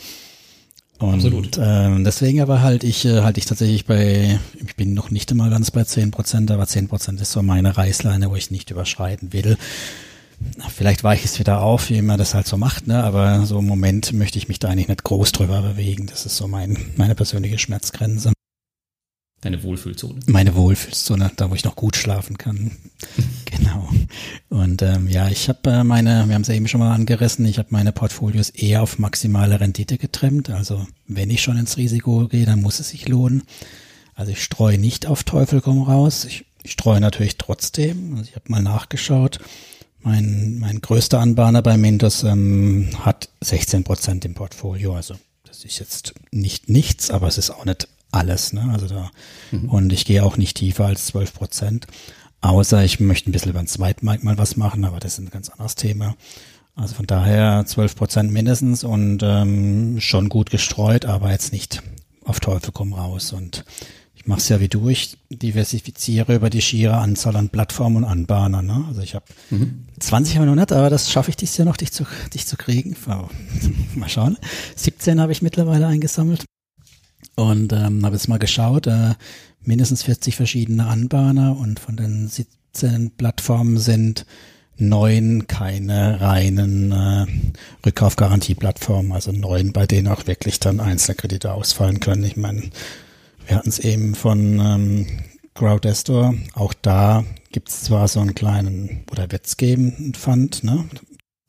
Und, 0.98 1.14
Absolut. 1.14 1.57
Ähm, 1.62 2.02
deswegen 2.02 2.40
aber 2.40 2.61
halt 2.61 2.83
ich 2.83 3.04
äh, 3.04 3.20
halte 3.20 3.38
ich 3.38 3.46
tatsächlich 3.46 3.87
bei, 3.87 4.40
ich 4.54 4.74
bin 4.74 4.94
noch 4.94 5.12
nicht 5.12 5.31
einmal 5.31 5.48
ganz 5.48 5.70
bei 5.70 5.85
zehn 5.85 6.11
Prozent, 6.11 6.50
aber 6.50 6.66
zehn 6.66 6.88
Prozent 6.88 7.20
ist 7.20 7.31
so 7.31 7.40
meine 7.40 7.76
Reißleine, 7.76 8.31
wo 8.31 8.35
ich 8.35 8.50
nicht 8.50 8.72
überschreiten 8.72 9.33
will. 9.33 9.57
Vielleicht 10.68 11.05
weiche 11.05 11.24
ich 11.24 11.33
es 11.33 11.38
wieder 11.38 11.62
auf, 11.62 11.90
wie 11.90 12.01
man 12.03 12.18
das 12.18 12.35
halt 12.35 12.46
so 12.46 12.57
macht, 12.57 12.87
ne? 12.87 13.03
aber 13.03 13.44
so 13.46 13.59
im 13.59 13.66
Moment 13.66 14.12
möchte 14.12 14.38
ich 14.38 14.48
mich 14.48 14.59
da 14.59 14.68
eigentlich 14.68 14.88
nicht 14.88 15.05
groß 15.05 15.33
drüber 15.33 15.62
bewegen. 15.62 16.07
Das 16.07 16.27
ist 16.27 16.37
so 16.37 16.46
mein, 16.46 16.77
meine 16.96 17.14
persönliche 17.14 17.59
Schmerzgrenze. 17.59 18.33
Deine 19.40 19.62
Wohlfühlzone. 19.62 20.18
Meine 20.27 20.57
Wohlfühlzone, 20.57 21.31
da 21.37 21.48
wo 21.48 21.55
ich 21.55 21.64
noch 21.64 21.77
gut 21.77 21.96
schlafen 21.96 22.38
kann. 22.38 22.72
genau. 23.44 23.88
Und 24.48 24.83
ähm, 24.83 25.09
ja, 25.09 25.29
ich 25.29 25.48
habe 25.48 25.70
äh, 25.70 25.85
meine, 25.85 26.27
wir 26.27 26.35
haben 26.35 26.42
es 26.42 26.48
ja 26.48 26.55
eben 26.55 26.66
schon 26.66 26.81
mal 26.81 26.92
angerissen, 26.92 27.46
ich 27.46 27.59
habe 27.59 27.68
meine 27.70 27.92
Portfolios 27.92 28.51
eher 28.51 28.83
auf 28.83 28.98
maximale 28.98 29.61
Rendite 29.61 29.96
getrimmt. 29.96 30.51
Also 30.51 30.87
wenn 31.07 31.31
ich 31.31 31.40
schon 31.40 31.57
ins 31.57 31.77
Risiko 31.77 32.27
gehe, 32.27 32.46
dann 32.46 32.62
muss 32.62 32.81
es 32.81 32.88
sich 32.88 33.07
lohnen. 33.07 33.44
Also 34.14 34.33
ich 34.33 34.42
streue 34.42 34.79
nicht 34.79 35.07
auf 35.07 35.22
Teufel 35.22 35.61
komm 35.61 35.83
raus. 35.83 36.24
Ich, 36.24 36.44
ich 36.64 36.72
streue 36.72 37.01
natürlich 37.01 37.38
trotzdem. 37.38 38.16
Also 38.16 38.31
ich 38.31 38.35
habe 38.35 38.51
mal 38.51 38.62
nachgeschaut. 38.62 39.38
Mein, 40.00 40.58
mein 40.58 40.80
größter 40.80 41.18
Anbahner 41.18 41.62
bei 41.62 41.76
Mintos 41.76 42.22
ähm, 42.22 42.88
hat 43.00 43.28
16 43.40 43.84
Prozent 43.84 44.24
im 44.24 44.34
Portfolio. 44.34 44.94
Also 44.94 45.14
das 45.44 45.64
ist 45.64 45.78
jetzt 45.78 46.14
nicht 46.30 46.68
nichts, 46.68 47.11
aber 47.11 47.26
es 47.26 47.38
ist 47.38 47.50
auch 47.50 47.64
nicht 47.64 47.88
alles. 48.12 48.52
Ne? 48.52 48.68
Also 48.72 48.87
da, 48.87 49.11
mhm. 49.50 49.68
Und 49.68 49.92
ich 49.92 50.04
gehe 50.04 50.24
auch 50.24 50.37
nicht 50.37 50.56
tiefer 50.56 50.87
als 50.87 51.06
12 51.06 51.34
Prozent. 51.34 51.87
Außer 52.40 52.84
ich 52.84 53.00
möchte 53.00 53.28
ein 53.28 53.32
bisschen 53.32 53.50
über 53.50 53.61
den 53.61 53.66
Zweitmarkt 53.66 54.22
mal 54.22 54.38
was 54.38 54.56
machen, 54.56 54.84
aber 54.84 55.00
das 55.00 55.14
ist 55.14 55.18
ein 55.18 55.30
ganz 55.30 55.48
anderes 55.48 55.74
Thema. 55.74 56.16
Also 56.76 56.94
von 56.94 57.06
daher 57.06 57.64
12 57.66 57.96
Prozent 57.96 58.32
mindestens 58.32 58.84
und 58.84 59.20
ähm, 59.24 60.00
schon 60.00 60.28
gut 60.28 60.50
gestreut, 60.50 61.06
aber 61.06 61.32
jetzt 61.32 61.52
nicht 61.52 61.82
auf 62.24 62.38
Teufel 62.38 62.70
komm 62.72 62.92
raus. 62.92 63.32
Und 63.32 63.64
mache 64.29 64.41
es 64.41 64.49
ja 64.51 64.61
wie 64.61 64.69
du, 64.69 64.91
ich 64.91 65.17
diversifiziere 65.31 66.35
über 66.35 66.51
die 66.51 66.61
schiere 66.61 66.99
Anzahl 66.99 67.35
an 67.35 67.49
Plattformen 67.49 67.97
und 67.97 68.05
Anbahner. 68.05 68.61
Ne? 68.61 68.85
Also 68.87 69.01
ich 69.01 69.14
habe 69.14 69.25
mhm. 69.49 69.87
20 69.99 70.37
haben 70.37 70.43
wir 70.43 70.47
noch 70.47 70.55
nicht, 70.55 70.71
aber 70.71 70.91
das 70.91 71.11
schaffe 71.11 71.31
ich 71.31 71.37
dieses 71.37 71.57
Jahr 71.57 71.64
noch, 71.64 71.79
dich 71.79 71.93
zu, 71.93 72.05
dich 72.35 72.47
zu 72.47 72.59
kriegen. 72.59 72.95
Mal 73.95 74.09
schauen. 74.09 74.37
17 74.77 75.19
habe 75.19 75.33
ich 75.33 75.41
mittlerweile 75.41 75.87
eingesammelt. 75.87 76.45
Und 77.37 77.73
ähm, 77.73 78.05
habe 78.05 78.17
jetzt 78.17 78.29
mal 78.29 78.38
geschaut, 78.38 78.87
äh, 78.87 79.14
mindestens 79.62 80.03
40 80.03 80.37
verschiedene 80.37 80.87
Anbahner 80.87 81.57
und 81.57 81.81
von 81.81 81.97
den 81.97 82.29
17 82.29 83.12
Plattformen 83.17 83.79
sind 83.79 84.27
neun 84.77 85.47
keine 85.47 86.21
reinen 86.21 86.93
äh, 86.93 87.27
Rückkaufgarantieplattformen, 87.87 89.12
also 89.12 89.33
neun, 89.33 89.73
bei 89.73 89.87
denen 89.87 90.09
auch 90.09 90.27
wirklich 90.27 90.61
dann 90.61 90.81
einzelne 90.81 91.17
Kredite 91.17 91.53
ausfallen 91.53 92.01
können. 92.01 92.25
Ich 92.25 92.37
meine, 92.37 92.71
wir 93.48 93.56
hatten 93.56 93.70
es 93.70 93.78
eben 93.78 94.14
von 94.14 94.61
ähm, 94.61 95.06
Crowdestor, 95.54 96.34
auch 96.54 96.74
da 96.74 97.24
gibt 97.50 97.70
es 97.70 97.82
zwar 97.82 98.06
so 98.06 98.20
einen 98.20 98.34
kleinen, 98.34 99.04
oder 99.11 99.32
wird 99.32 99.46
es 99.46 99.56
geben, 99.56 99.94
einen 99.96 100.14
Fund, 100.14 100.62
ne? 100.62 100.84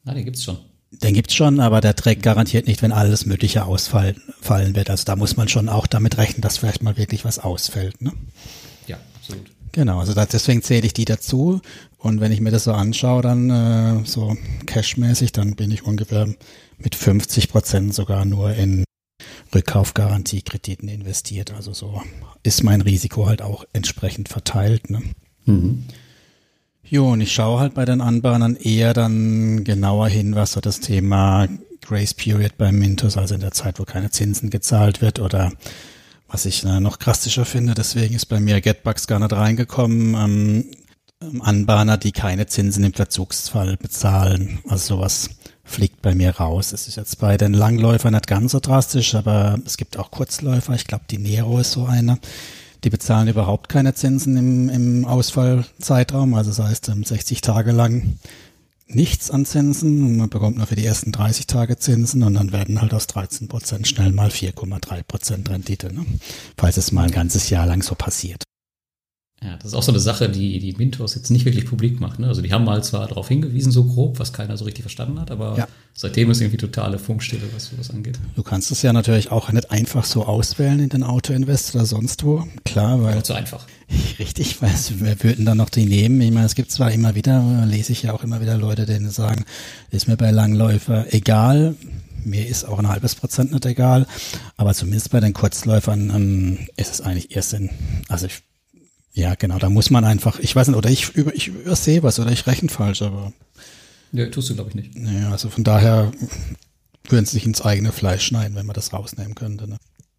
Ah, 0.05 0.13
den 0.13 0.25
gibt's 0.25 0.43
schon. 0.43 0.57
Den 0.91 1.13
gibt's 1.13 1.35
schon, 1.35 1.59
aber 1.59 1.81
der 1.81 1.95
trägt 1.95 2.23
garantiert 2.23 2.67
nicht, 2.67 2.81
wenn 2.81 2.93
alles 2.93 3.25
Mögliche 3.25 3.65
ausfallen 3.65 4.21
fallen 4.41 4.75
wird. 4.75 4.89
Also 4.89 5.03
da 5.03 5.15
muss 5.15 5.37
man 5.37 5.47
schon 5.49 5.69
auch 5.69 5.85
damit 5.85 6.17
rechnen, 6.17 6.41
dass 6.41 6.57
vielleicht 6.57 6.81
mal 6.81 6.97
wirklich 6.97 7.25
was 7.25 7.37
ausfällt. 7.37 8.01
Ne? 8.01 8.13
Ja, 8.87 8.97
absolut. 9.19 9.51
Genau, 9.71 9.99
also 9.99 10.13
deswegen 10.13 10.63
zähle 10.63 10.87
ich 10.87 10.93
die 10.93 11.05
dazu. 11.05 11.61
Und 11.97 12.21
wenn 12.21 12.31
ich 12.31 12.41
mir 12.41 12.49
das 12.49 12.63
so 12.63 12.73
anschaue, 12.73 13.21
dann 13.21 13.49
äh, 13.49 14.05
so 14.05 14.35
cashmäßig, 14.65 15.31
dann 15.31 15.55
bin 15.55 15.69
ich 15.69 15.83
ungefähr 15.83 16.27
mit 16.79 16.95
50 16.95 17.49
Prozent 17.49 17.93
sogar 17.93 18.25
nur 18.25 18.55
in 18.55 18.83
Rückkaufgarantiekrediten 19.53 20.89
investiert. 20.89 21.53
Also 21.53 21.73
so 21.73 22.01
ist 22.43 22.63
mein 22.63 22.81
Risiko 22.81 23.27
halt 23.27 23.41
auch 23.41 23.65
entsprechend 23.73 24.29
verteilt. 24.29 24.89
Ne? 24.89 25.01
Mhm. 25.45 25.85
Jo, 26.83 27.11
und 27.11 27.21
ich 27.21 27.31
schaue 27.31 27.59
halt 27.59 27.73
bei 27.75 27.85
den 27.85 28.01
Anbahnern 28.01 28.55
eher 28.55 28.93
dann 28.93 29.63
genauer 29.63 30.07
hin, 30.07 30.35
was 30.35 30.53
so 30.53 30.59
das 30.61 30.79
Thema 30.79 31.47
Grace 31.81 32.13
Period 32.13 32.57
beim 32.57 32.77
Mintos, 32.79 33.17
also 33.17 33.35
in 33.35 33.41
der 33.41 33.51
Zeit, 33.51 33.79
wo 33.79 33.83
keine 33.83 34.11
Zinsen 34.11 34.49
gezahlt 34.49 35.01
wird 35.01 35.19
oder 35.19 35.51
was 36.27 36.45
ich 36.45 36.63
äh, 36.63 36.79
noch 36.79 36.99
krastischer 36.99 37.45
finde, 37.45 37.73
deswegen 37.73 38.15
ist 38.15 38.27
bei 38.27 38.39
mir 38.39 38.61
Getbugs 38.61 39.07
gar 39.07 39.19
nicht 39.19 39.33
reingekommen, 39.33 40.13
ähm, 40.15 40.65
ähm, 41.21 41.41
Anbahner, 41.41 41.97
die 41.97 42.11
keine 42.11 42.47
Zinsen 42.47 42.83
im 42.83 42.93
Verzugsfall 42.93 43.77
bezahlen. 43.77 44.59
Also 44.67 44.95
sowas 44.95 45.29
fliegt 45.69 46.01
bei 46.01 46.15
mir 46.15 46.31
raus. 46.31 46.73
Es 46.73 46.87
ist 46.87 46.97
jetzt 46.97 47.19
bei 47.19 47.37
den 47.37 47.53
Langläufern 47.53 48.13
nicht 48.13 48.27
ganz 48.27 48.51
so 48.51 48.59
drastisch, 48.59 49.15
aber 49.15 49.59
es 49.65 49.77
gibt 49.77 49.97
auch 49.97 50.11
Kurzläufer. 50.11 50.73
Ich 50.73 50.85
glaube, 50.85 51.05
die 51.09 51.17
Nero 51.19 51.59
ist 51.59 51.71
so 51.71 51.85
eine 51.85 52.19
die 52.83 52.89
bezahlen 52.89 53.27
überhaupt 53.27 53.69
keine 53.69 53.93
Zinsen 53.93 54.37
im, 54.37 54.69
im 54.69 55.05
Ausfallzeitraum, 55.05 56.33
also 56.33 56.51
das 56.51 56.59
heißt 56.59 56.91
60 57.03 57.37
ähm, 57.37 57.41
Tage 57.41 57.71
lang 57.71 58.19
nichts 58.87 59.29
an 59.29 59.45
Zinsen. 59.45 60.17
Man 60.17 60.29
bekommt 60.29 60.57
nur 60.57 60.65
für 60.65 60.75
die 60.75 60.85
ersten 60.85 61.11
30 61.11 61.45
Tage 61.47 61.77
Zinsen 61.77 62.23
und 62.23 62.33
dann 62.35 62.51
werden 62.51 62.81
halt 62.81 62.93
aus 62.93 63.07
13 63.07 63.47
Prozent 63.47 63.87
schnell 63.87 64.11
mal 64.11 64.29
4,3 64.29 65.03
Prozent 65.03 65.49
Rendite, 65.49 65.93
ne? 65.93 66.05
falls 66.57 66.77
es 66.77 66.91
mal 66.91 67.05
ein 67.05 67.11
ganzes 67.11 67.49
Jahr 67.49 67.65
lang 67.65 67.83
so 67.83 67.95
passiert. 67.95 68.43
Ja, 69.41 69.55
das 69.55 69.67
ist 69.67 69.73
auch 69.73 69.83
so 69.83 69.93
eine 69.93 70.01
Sache, 70.01 70.27
die 70.27 70.59
die 70.59 70.73
Mintos 70.73 71.15
jetzt 71.15 71.29
nicht 71.29 71.45
wirklich 71.45 71.65
publik 71.65 72.01
macht. 72.01 72.19
Ne? 72.19 72.27
Also 72.27 72.41
die 72.41 72.51
haben 72.51 72.65
mal 72.65 72.83
zwar 72.83 73.07
darauf 73.07 73.29
hingewiesen, 73.29 73.71
so 73.71 73.85
grob, 73.85 74.19
was 74.19 74.33
keiner 74.33 74.57
so 74.57 74.65
richtig 74.65 74.83
verstanden 74.83 75.19
hat, 75.19 75.31
aber 75.31 75.57
ja. 75.57 75.67
seitdem 75.93 76.29
ist 76.29 76.41
irgendwie 76.41 76.57
totale 76.57 76.99
Funkstille, 76.99 77.43
was 77.53 77.67
sowas 77.67 77.89
angeht. 77.89 78.19
Du 78.35 78.43
kannst 78.43 78.69
es 78.69 78.81
ja 78.81 78.91
natürlich 78.91 79.31
auch 79.31 79.49
nicht 79.53 79.71
einfach 79.71 80.03
so 80.03 80.25
auswählen 80.25 80.81
in 80.81 80.89
den 80.89 81.03
Auto-Invest 81.03 81.73
oder 81.73 81.85
sonst 81.85 82.25
wo. 82.25 82.45
Klar, 82.65 83.01
weil. 83.01 83.23
zu 83.23 83.33
einfach. 83.33 83.65
Richtig, 84.19 84.61
weil 84.61 84.73
wer 84.99 85.23
würden 85.23 85.45
dann 85.45 85.57
noch 85.57 85.69
die 85.69 85.85
nehmen? 85.85 86.19
Ich 86.19 86.31
meine, 86.31 86.45
es 86.45 86.55
gibt 86.55 86.71
zwar 86.71 86.91
immer 86.91 87.15
wieder, 87.15 87.65
lese 87.65 87.93
ich 87.93 88.03
ja 88.03 88.13
auch 88.13 88.23
immer 88.23 88.41
wieder 88.41 88.57
Leute, 88.57 88.85
denen 88.85 89.09
sagen, 89.09 89.45
ist 89.89 90.09
mir 90.09 90.17
bei 90.17 90.31
Langläufer 90.31 91.13
egal, 91.13 91.75
mir 92.25 92.45
ist 92.45 92.65
auch 92.65 92.79
ein 92.79 92.89
halbes 92.89 93.15
Prozent 93.15 93.53
nicht 93.53 93.65
egal, 93.65 94.05
aber 94.57 94.73
zumindest 94.73 95.11
bei 95.11 95.21
den 95.21 95.33
Kurzläufern 95.33 96.09
ähm, 96.13 96.57
ist 96.75 96.91
es 96.91 97.01
eigentlich 97.01 97.33
erst 97.35 97.53
in, 97.53 97.69
also 98.09 98.25
ich 98.25 98.43
ja, 99.13 99.35
genau, 99.35 99.57
da 99.57 99.69
muss 99.69 99.89
man 99.89 100.05
einfach, 100.05 100.39
ich 100.39 100.55
weiß 100.55 100.67
nicht, 100.67 100.77
oder 100.77 100.89
ich, 100.89 101.09
über, 101.09 101.33
ich 101.33 101.47
übersehe 101.47 102.03
was 102.03 102.19
oder 102.19 102.31
ich 102.31 102.47
rechne 102.47 102.69
falsch, 102.69 103.01
aber. 103.01 103.33
Ja, 104.11 104.27
tust 104.27 104.49
du, 104.49 104.55
glaube 104.55 104.69
ich, 104.69 104.75
nicht. 104.75 104.95
Ja, 104.95 105.31
also 105.31 105.49
von 105.49 105.63
daher 105.63 106.11
würden 107.07 107.25
sie 107.25 107.33
sich 107.33 107.45
ins 107.45 107.61
eigene 107.61 107.91
Fleisch 107.91 108.23
schneiden, 108.23 108.55
wenn 108.55 108.65
man 108.65 108.73
das 108.73 108.93
rausnehmen 108.93 109.35
könnte. 109.35 109.67
Ne? 109.67 109.77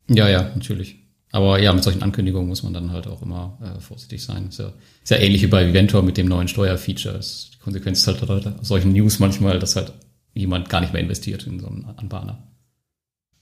Ja, 0.08 0.28
ja, 0.28 0.42
natürlich. 0.54 0.96
Aber 1.32 1.60
ja, 1.60 1.72
mit 1.72 1.84
solchen 1.84 2.02
Ankündigungen 2.02 2.48
muss 2.48 2.62
man 2.64 2.72
dann 2.72 2.90
halt 2.90 3.06
auch 3.06 3.22
immer 3.22 3.58
äh, 3.62 3.80
vorsichtig 3.80 4.22
sein. 4.22 4.48
Ist 4.48 4.58
ja, 4.58 4.72
ist 5.02 5.10
ja 5.10 5.16
ähnlich 5.18 5.42
wie 5.42 5.46
bei 5.46 5.68
Viventor 5.68 6.02
mit 6.02 6.16
dem 6.16 6.26
neuen 6.26 6.48
Steuerfeature. 6.48 7.20
Die 7.20 7.58
Konsequenz 7.58 8.00
ist 8.00 8.06
halt, 8.08 8.28
halt 8.28 8.66
solchen 8.66 8.92
News 8.92 9.20
manchmal, 9.20 9.60
dass 9.60 9.76
halt 9.76 9.92
jemand 10.34 10.68
gar 10.68 10.80
nicht 10.80 10.92
mehr 10.92 11.02
investiert 11.02 11.46
in 11.46 11.60
so 11.60 11.68
einen 11.68 11.84
Anbahner. 11.84 12.42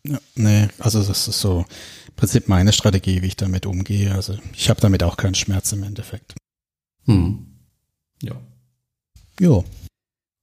Ja, 0.09 0.19
nee, 0.37 0.69
also 0.79 1.03
das 1.03 1.29
ist 1.29 1.41
so 1.41 1.67
im 2.07 2.15
Prinzip 2.17 2.49
meine 2.49 2.73
Strategie, 2.73 3.23
wie 3.23 3.27
ich 3.27 3.37
damit 3.37 3.67
umgehe. 3.67 4.15
Also 4.15 4.37
ich 4.55 4.71
habe 4.71 4.81
damit 4.81 5.03
auch 5.03 5.17
keinen 5.17 5.35
Schmerz 5.35 5.73
im 5.73 5.83
Endeffekt. 5.83 6.35
Hm. 7.05 7.47
Ja. 8.23 8.41
Jo. 9.39 9.65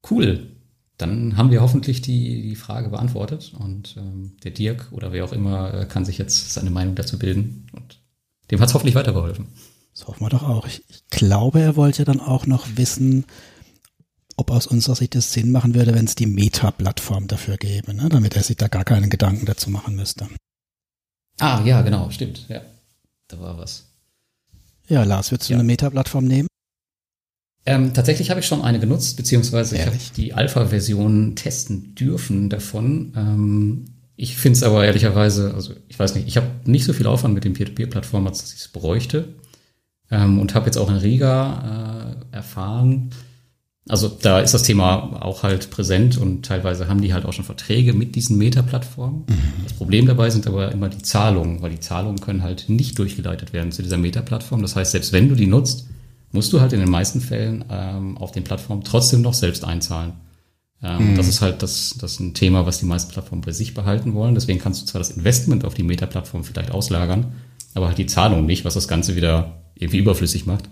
Cool. 0.09 0.51
Dann 0.97 1.35
haben 1.35 1.51
wir 1.51 1.61
hoffentlich 1.61 2.01
die, 2.01 2.41
die 2.43 2.55
Frage 2.55 2.89
beantwortet 2.89 3.53
und 3.59 3.95
ähm, 3.97 4.37
der 4.43 4.51
Dirk 4.51 4.87
oder 4.91 5.11
wer 5.11 5.25
auch 5.25 5.33
immer 5.33 5.73
äh, 5.73 5.85
kann 5.85 6.05
sich 6.05 6.17
jetzt 6.17 6.53
seine 6.53 6.69
Meinung 6.69 6.95
dazu 6.95 7.19
bilden 7.19 7.67
und 7.73 7.99
dem 8.49 8.61
hat 8.61 8.69
es 8.69 8.73
hoffentlich 8.73 8.95
weitergeholfen. 8.95 9.47
Das 9.93 10.07
hoffen 10.07 10.21
wir 10.21 10.29
doch 10.29 10.43
auch. 10.43 10.67
Ich, 10.67 10.83
ich 10.87 11.03
glaube, 11.09 11.59
er 11.59 11.75
wollte 11.75 12.05
dann 12.05 12.21
auch 12.21 12.45
noch 12.45 12.65
wissen, 12.75 13.25
ob 14.37 14.51
aus 14.51 14.67
unserer 14.67 14.95
Sicht 14.95 15.15
es 15.15 15.31
Sinn 15.33 15.51
machen 15.51 15.75
würde, 15.75 15.93
wenn 15.93 16.05
es 16.05 16.15
die 16.15 16.25
Meta-Plattform 16.25 17.27
dafür 17.27 17.57
gäbe, 17.57 17.93
ne? 17.93 18.09
damit 18.09 18.35
er 18.35 18.43
sich 18.43 18.57
da 18.57 18.67
gar 18.67 18.83
keinen 18.83 19.09
Gedanken 19.09 19.45
dazu 19.45 19.69
machen 19.69 19.95
müsste. 19.95 20.27
Ah, 21.39 21.61
ja, 21.65 21.81
genau, 21.81 22.09
stimmt. 22.09 22.45
Ja, 22.49 22.61
da 23.27 23.39
war 23.39 23.57
was. 23.57 23.85
Ja, 24.87 25.03
Lars, 25.03 25.31
würdest 25.31 25.49
du 25.49 25.53
ja. 25.53 25.59
eine 25.59 25.67
Meta-Plattform 25.67 26.25
nehmen? 26.25 26.47
Ähm, 27.65 27.93
tatsächlich 27.93 28.29
habe 28.29 28.41
ich 28.41 28.45
schon 28.45 28.61
eine 28.61 28.79
genutzt, 28.79 29.17
beziehungsweise 29.17 29.75
ich 29.75 29.85
habe 29.85 29.97
die 30.15 30.33
Alpha-Version 30.33 31.35
testen 31.35 31.95
dürfen 31.95 32.49
davon. 32.49 33.13
Ähm, 33.15 33.85
ich 34.15 34.37
finde 34.37 34.57
es 34.57 34.63
aber 34.63 34.85
ehrlicherweise, 34.85 35.53
also 35.53 35.73
ich 35.87 35.97
weiß 35.97 36.15
nicht, 36.15 36.27
ich 36.27 36.37
habe 36.37 36.47
nicht 36.65 36.85
so 36.85 36.93
viel 36.93 37.07
Aufwand 37.07 37.33
mit 37.33 37.43
den 37.43 37.53
Peer-to-Peer-Plattformen, 37.53 38.27
als 38.27 38.39
dass 38.39 38.53
ich 38.53 38.59
es 38.59 38.67
bräuchte. 38.67 39.29
Ähm, 40.11 40.39
und 40.39 40.53
habe 40.53 40.67
jetzt 40.67 40.77
auch 40.77 40.89
in 40.89 40.97
Riga 40.97 42.15
äh, 42.31 42.35
erfahren, 42.35 43.09
also 43.87 44.07
da 44.09 44.39
ist 44.39 44.53
das 44.53 44.63
Thema 44.63 45.21
auch 45.21 45.43
halt 45.43 45.69
präsent 45.69 46.17
und 46.17 46.43
teilweise 46.43 46.87
haben 46.87 47.01
die 47.01 47.13
halt 47.13 47.25
auch 47.25 47.33
schon 47.33 47.45
Verträge 47.45 47.93
mit 47.93 48.15
diesen 48.15 48.37
Meta-Plattformen. 48.37 49.25
Mhm. 49.27 49.63
Das 49.63 49.73
Problem 49.73 50.07
dabei 50.07 50.31
sind 50.31 50.47
aber 50.47 50.71
immer 50.71 50.89
die 50.89 51.03
Zahlungen, 51.03 51.61
weil 51.61 51.69
die 51.69 51.79
Zahlungen 51.79 52.19
können 52.19 52.41
halt 52.41 52.67
nicht 52.67 52.97
durchgeleitet 52.97 53.53
werden 53.53 53.71
zu 53.71 53.83
dieser 53.83 53.97
Meta-Plattform. 53.97 54.63
Das 54.63 54.75
heißt, 54.75 54.91
selbst 54.91 55.13
wenn 55.13 55.29
du 55.29 55.35
die 55.35 55.45
nutzt, 55.45 55.87
musst 56.31 56.51
du 56.51 56.61
halt 56.61 56.73
in 56.73 56.79
den 56.79 56.89
meisten 56.89 57.21
Fällen 57.21 57.63
ähm, 57.69 58.17
auf 58.17 58.31
den 58.31 58.43
Plattformen 58.43 58.83
trotzdem 58.83 59.21
noch 59.21 59.35
selbst 59.35 59.63
einzahlen. 59.63 60.13
Ähm, 60.81 61.11
mhm. 61.11 61.15
Das 61.15 61.27
ist 61.27 61.41
halt 61.41 61.61
das, 61.61 61.95
das 61.99 62.13
ist 62.13 62.19
ein 62.19 62.33
Thema, 62.33 62.65
was 62.65 62.79
die 62.79 62.85
meisten 62.85 63.11
Plattformen 63.11 63.41
bei 63.41 63.51
sich 63.51 63.75
behalten 63.75 64.15
wollen. 64.15 64.33
Deswegen 64.33 64.59
kannst 64.59 64.81
du 64.81 64.85
zwar 64.87 64.99
das 64.99 65.11
Investment 65.11 65.63
auf 65.63 65.75
die 65.75 65.83
Meta-Plattform 65.83 66.43
vielleicht 66.43 66.71
auslagern, 66.71 67.33
aber 67.75 67.87
halt 67.87 67.99
die 67.99 68.07
Zahlung 68.07 68.47
nicht, 68.47 68.65
was 68.65 68.73
das 68.73 68.87
Ganze 68.87 69.15
wieder 69.15 69.61
irgendwie 69.75 69.99
überflüssig 69.99 70.47
macht. 70.47 70.69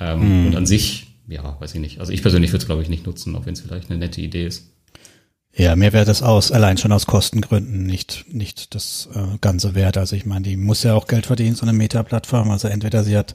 Ähm, 0.00 0.40
mhm. 0.40 0.46
Und 0.46 0.56
an 0.56 0.66
sich 0.66 1.13
ja, 1.26 1.56
weiß 1.60 1.74
ich 1.74 1.80
nicht. 1.80 2.00
Also 2.00 2.12
ich 2.12 2.22
persönlich 2.22 2.50
würde 2.50 2.62
es, 2.62 2.66
glaube 2.66 2.82
ich, 2.82 2.88
nicht 2.88 3.06
nutzen, 3.06 3.34
auch 3.36 3.46
wenn 3.46 3.54
es 3.54 3.60
vielleicht 3.60 3.90
eine 3.90 3.98
nette 3.98 4.20
Idee 4.20 4.46
ist. 4.46 4.70
Ja, 5.56 5.76
mir 5.76 5.92
wäre 5.92 6.04
das 6.04 6.22
aus, 6.22 6.50
allein 6.50 6.78
schon 6.78 6.90
aus 6.90 7.06
Kostengründen 7.06 7.86
nicht, 7.86 8.26
nicht 8.28 8.74
das 8.74 9.08
äh, 9.14 9.38
ganze 9.40 9.74
Wert. 9.76 9.96
Also 9.96 10.16
ich 10.16 10.26
meine, 10.26 10.42
die 10.42 10.56
muss 10.56 10.82
ja 10.82 10.94
auch 10.94 11.06
Geld 11.06 11.26
verdienen, 11.26 11.54
so 11.54 11.62
eine 11.62 11.72
Meta-Plattform. 11.72 12.50
Also 12.50 12.66
entweder 12.68 13.04
sie 13.04 13.16
hat 13.16 13.34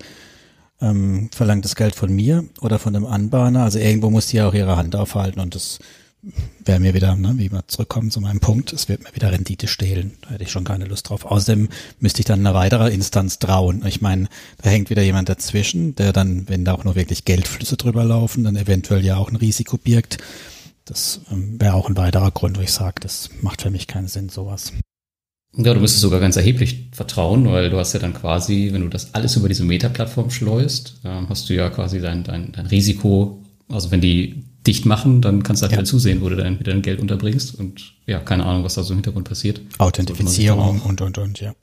ähm, 0.81 1.29
verlangt 1.33 1.65
das 1.65 1.75
Geld 1.75 1.95
von 1.95 2.13
mir 2.13 2.45
oder 2.59 2.77
von 2.77 2.93
dem 2.93 3.05
Anbahner. 3.05 3.63
Also 3.63 3.79
irgendwo 3.79 4.09
muss 4.09 4.27
die 4.27 4.37
ja 4.37 4.49
auch 4.49 4.53
ihre 4.53 4.75
Hand 4.75 4.95
aufhalten 4.95 5.39
und 5.39 5.55
das 5.55 5.79
wäre 6.65 6.79
mir 6.79 6.93
wieder, 6.93 7.15
ne, 7.15 7.33
wie 7.37 7.51
wir 7.51 7.67
zurückkommen 7.67 8.11
zu 8.11 8.19
meinem 8.19 8.39
Punkt, 8.39 8.73
es 8.73 8.89
wird 8.89 9.03
mir 9.03 9.15
wieder 9.15 9.31
Rendite 9.31 9.67
stehlen. 9.67 10.17
Da 10.21 10.31
hätte 10.31 10.43
ich 10.43 10.51
schon 10.51 10.65
keine 10.65 10.85
Lust 10.85 11.09
drauf. 11.09 11.25
Außerdem 11.25 11.69
müsste 11.99 12.19
ich 12.19 12.25
dann 12.25 12.45
eine 12.45 12.55
weitere 12.55 12.91
Instanz 12.91 13.39
trauen. 13.39 13.83
Ich 13.85 14.01
meine, 14.01 14.27
da 14.61 14.69
hängt 14.69 14.89
wieder 14.89 15.01
jemand 15.01 15.29
dazwischen, 15.29 15.95
der 15.95 16.11
dann, 16.11 16.49
wenn 16.49 16.65
da 16.65 16.73
auch 16.73 16.83
nur 16.83 16.95
wirklich 16.95 17.25
Geldflüsse 17.25 17.77
drüber 17.77 18.03
laufen, 18.03 18.43
dann 18.43 18.55
eventuell 18.55 19.05
ja 19.05 19.17
auch 19.17 19.29
ein 19.29 19.37
Risiko 19.37 19.77
birgt. 19.77 20.17
Das 20.85 21.21
ähm, 21.31 21.59
wäre 21.59 21.75
auch 21.75 21.87
ein 21.87 21.97
weiterer 21.97 22.31
Grund, 22.31 22.57
wo 22.57 22.61
ich 22.61 22.71
sage, 22.71 22.95
das 23.01 23.29
macht 23.41 23.61
für 23.61 23.69
mich 23.69 23.87
keinen 23.87 24.07
Sinn, 24.07 24.29
sowas. 24.29 24.73
Ja, 25.55 25.73
du 25.73 25.79
müsstest 25.79 26.01
sogar 26.01 26.19
ganz 26.19 26.35
erheblich 26.35 26.89
vertrauen, 26.91 27.49
weil 27.49 27.69
du 27.69 27.77
hast 27.77 27.93
ja 27.93 27.99
dann 27.99 28.13
quasi, 28.13 28.69
wenn 28.71 28.81
du 28.81 28.89
das 28.89 29.13
alles 29.13 29.35
über 29.35 29.47
diese 29.47 29.63
Meta-Plattform 29.63 30.29
schleust, 30.29 30.99
ähm, 31.03 31.27
hast 31.29 31.49
du 31.49 31.55
ja 31.55 31.69
quasi 31.69 31.99
dein, 31.99 32.23
dein, 32.23 32.51
dein 32.51 32.67
Risiko, 32.67 33.43
also 33.67 33.89
wenn 33.91 34.01
die 34.01 34.48
dicht 34.67 34.85
machen, 34.85 35.21
dann 35.21 35.43
kannst 35.43 35.61
du 35.61 35.67
halt 35.67 35.77
ja. 35.77 35.83
zusehen, 35.83 36.21
wo 36.21 36.29
du 36.29 36.37
wieder 36.37 36.49
dein 36.71 36.81
Geld 36.81 36.99
unterbringst 36.99 37.55
und 37.55 37.93
ja, 38.05 38.19
keine 38.19 38.45
Ahnung, 38.45 38.63
was 38.63 38.75
da 38.75 38.83
so 38.83 38.93
im 38.93 38.97
Hintergrund 38.97 39.27
passiert. 39.27 39.61
Authentifizierung 39.77 40.81
und, 40.81 41.01
und, 41.01 41.17
und, 41.17 41.39
ja. 41.39 41.53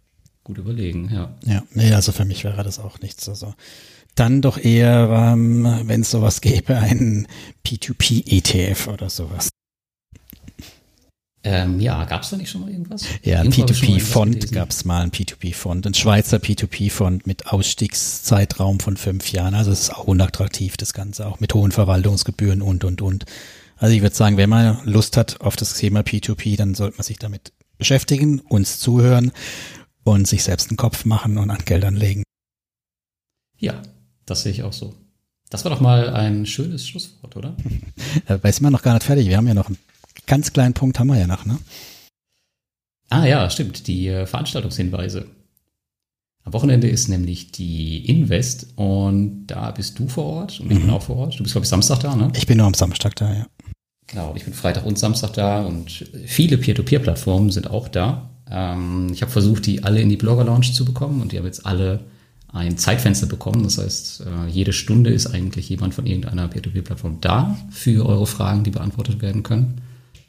Gut 0.45 0.59
überlegen, 0.59 1.11
ja. 1.13 1.35
Ja, 1.45 1.63
nee, 1.73 1.93
also 1.93 2.13
für 2.13 2.25
mich 2.25 2.45
wäre 2.45 2.63
das 2.63 2.79
auch 2.79 3.01
nichts. 3.01 3.29
Also 3.29 3.55
dann 4.15 4.41
doch 4.43 4.59
eher, 4.59 5.11
ähm, 5.11 5.83
wenn 5.85 6.01
es 6.01 6.11
sowas 6.11 6.41
gäbe, 6.41 6.77
ein 6.77 7.29
P2P-ETF 7.67 8.89
oder 8.89 9.11
sowas. 9.11 9.51
Ähm, 11.49 11.79
ja, 11.79 12.05
gab 12.07 12.23
es 12.23 12.31
da 12.31 12.37
nicht 12.37 12.51
schon 12.51 12.63
mal 12.63 12.71
irgendwas? 12.73 13.05
Ja, 13.23 13.41
ein 13.41 13.53
P2P-Fond 13.53 14.51
gab 14.51 14.71
es 14.71 14.85
mal, 14.85 15.03
ein 15.03 15.13
P2P-Fond, 15.13 15.87
ein 15.87 15.95
Schweizer 15.95 16.39
P2P-Fond 16.39 17.25
mit 17.29 17.47
Ausstiegszeitraum 17.47 18.81
von 18.81 18.97
fünf 18.97 19.31
Jahren. 19.31 19.55
Also 19.55 19.71
es 19.71 19.83
ist 19.83 19.95
auch 19.95 20.09
unattraktiv, 20.09 20.77
das 20.77 20.93
Ganze, 20.93 21.25
auch 21.25 21.39
mit 21.39 21.55
hohen 21.55 21.71
Verwaltungsgebühren 21.71 22.63
und, 22.63 22.83
und, 22.83 23.01
und. 23.01 23.27
Also 23.77 23.95
ich 23.95 24.03
würde 24.03 24.17
sagen, 24.17 24.39
wenn 24.39 24.51
man 24.51 24.81
Lust 24.87 25.17
hat 25.17 25.41
auf 25.41 25.55
das 25.55 25.75
Thema 25.75 26.01
P2P, 26.01 26.57
dann 26.57 26.75
sollte 26.75 26.97
man 26.97 27.05
sich 27.05 27.21
damit 27.21 27.53
beschäftigen, 27.79 28.41
uns 28.41 28.81
zuhören 28.81 29.31
und 30.03 30.27
sich 30.27 30.43
selbst 30.43 30.71
einen 30.71 30.77
Kopf 30.77 31.05
machen 31.05 31.39
und 31.39 31.51
an 31.51 31.65
Geld 31.65 31.85
anlegen. 31.85 32.25
Ja, 33.57 33.83
das 34.25 34.43
sehe 34.43 34.51
ich 34.51 34.65
auch 34.65 34.73
so. 34.73 34.97
Das 35.49 35.65
war 35.65 35.71
doch 35.71 35.81
mal 35.81 36.11
ein 36.11 36.45
schönes 36.45 36.89
Schlusswort, 36.89 37.37
oder? 37.37 37.57
Weiß 38.43 38.61
man 38.63 38.73
noch 38.73 38.83
gar 38.83 38.95
nicht 38.95 39.05
fertig. 39.05 39.29
Wir 39.29 39.37
haben 39.37 39.47
ja 39.47 39.55
noch 39.55 39.69
ein 39.69 39.79
ganz 40.27 40.53
kleinen 40.53 40.75
Punkt 40.75 40.99
haben 40.99 41.09
wir 41.09 41.19
ja 41.19 41.27
noch, 41.27 41.45
ne? 41.45 41.59
Ah 43.09 43.25
ja, 43.25 43.49
stimmt, 43.51 43.87
die 43.87 44.09
äh, 44.09 44.27
Veranstaltungshinweise. 44.27 45.27
Am 46.45 46.53
Wochenende 46.53 46.89
ist 46.89 47.09
nämlich 47.09 47.51
die 47.51 48.07
Invest 48.07 48.69
und 48.77 49.47
da 49.49 49.73
bist 49.73 49.99
du 49.99 50.07
vor 50.09 50.25
Ort 50.25 50.61
und 50.61 50.71
ich 50.71 50.79
mhm. 50.79 50.83
bin 50.83 50.91
auch 50.91 51.03
vor 51.03 51.17
Ort. 51.17 51.39
Du 51.39 51.43
bist, 51.43 51.55
glaube 51.55 51.65
ich, 51.65 51.69
Samstag 51.69 52.01
da, 52.01 52.15
ne? 52.15 52.31
Ich 52.37 52.47
bin 52.47 52.59
nur 52.59 52.67
am 52.67 52.75
Samstag 52.75 53.17
da, 53.17 53.33
ja. 53.33 53.47
Genau, 54.07 54.33
ich 54.37 54.45
bin 54.45 54.55
Freitag 54.55 54.87
und 54.87 54.99
Samstag 54.99 55.33
da 55.33 55.65
und 55.65 56.09
viele 56.27 56.59
Peer-to-Peer-Plattformen 56.59 57.51
sind 57.51 57.69
auch 57.69 57.89
da. 57.89 58.31
Ähm, 58.49 59.09
ich 59.12 59.23
habe 59.23 59.33
versucht, 59.33 59.67
die 59.67 59.83
alle 59.83 60.01
in 60.01 60.09
die 60.09 60.17
Blogger-Lounge 60.17 60.73
zu 60.73 60.85
bekommen 60.85 61.21
und 61.21 61.33
die 61.33 61.39
haben 61.39 61.47
jetzt 61.47 61.67
alle 61.67 62.05
ein 62.53 62.79
Zeitfenster 62.79 63.27
bekommen. 63.27 63.65
Das 63.65 63.79
heißt, 63.79 64.21
äh, 64.21 64.49
jede 64.49 64.73
Stunde 64.73 65.11
ist 65.11 65.27
eigentlich 65.27 65.69
jemand 65.69 65.95
von 65.95 66.07
irgendeiner 66.07 66.47
Peer-to-Peer-Plattform 66.47 67.19
da 67.21 67.59
für 67.71 68.07
eure 68.07 68.27
Fragen, 68.27 68.62
die 68.62 68.71
beantwortet 68.71 69.21
werden 69.21 69.43
können. 69.43 69.83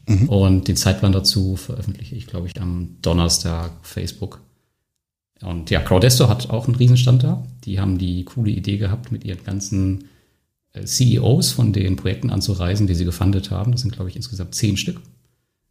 Mhm. 0.07 0.29
Und 0.29 0.67
den 0.67 0.77
Zeitplan 0.77 1.11
dazu 1.11 1.55
veröffentliche 1.55 2.15
ich, 2.15 2.27
glaube 2.27 2.47
ich, 2.47 2.59
am 2.59 2.97
Donnerstag 3.01 3.71
Facebook. 3.83 4.41
Und 5.41 5.69
ja, 5.69 5.81
Crowdesto 5.81 6.29
hat 6.29 6.49
auch 6.49 6.65
einen 6.67 6.75
Riesenstand 6.75 7.23
da. 7.23 7.45
Die 7.63 7.79
haben 7.79 7.97
die 7.97 8.23
coole 8.23 8.51
Idee 8.51 8.77
gehabt, 8.77 9.11
mit 9.11 9.23
ihren 9.23 9.43
ganzen 9.43 10.05
äh, 10.73 10.83
CEOs 10.83 11.51
von 11.51 11.73
den 11.73 11.95
Projekten 11.95 12.29
anzureisen, 12.29 12.87
die 12.87 12.95
sie 12.95 13.05
gefundet 13.05 13.51
haben. 13.51 13.71
Das 13.71 13.81
sind, 13.81 13.93
glaube 13.93 14.09
ich, 14.09 14.15
insgesamt 14.15 14.55
zehn 14.55 14.77
Stück. 14.77 14.99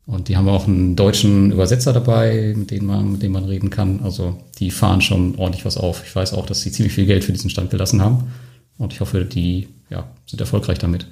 Und 0.04 0.28
die 0.28 0.36
haben 0.36 0.48
auch 0.48 0.68
einen 0.68 0.94
deutschen 0.94 1.50
Übersetzer 1.50 1.92
dabei, 1.92 2.54
mit 2.56 2.70
dem 2.70 2.86
man, 2.86 3.12
mit 3.12 3.22
dem 3.22 3.32
man 3.32 3.44
reden 3.44 3.70
kann. 3.70 4.00
Also 4.04 4.40
die 4.58 4.70
fahren 4.70 5.00
schon 5.00 5.34
ordentlich 5.36 5.64
was 5.64 5.76
auf. 5.76 6.04
Ich 6.06 6.14
weiß 6.14 6.32
auch, 6.34 6.46
dass 6.46 6.60
sie 6.60 6.70
ziemlich 6.70 6.94
viel 6.94 7.06
Geld 7.06 7.24
für 7.24 7.32
diesen 7.32 7.50
Stand 7.50 7.70
gelassen 7.70 8.00
haben. 8.00 8.30
Und 8.78 8.92
ich 8.92 9.00
hoffe, 9.00 9.24
die 9.24 9.68
ja, 9.90 10.08
sind 10.26 10.40
erfolgreich 10.40 10.78
damit. 10.78 11.08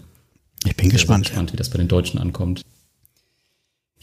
Ich 0.64 0.76
bin 0.76 0.90
gespannt. 0.90 1.26
gespannt, 1.26 1.52
wie 1.52 1.56
das 1.56 1.70
bei 1.70 1.78
den 1.78 1.88
Deutschen 1.88 2.20
ankommt. 2.20 2.62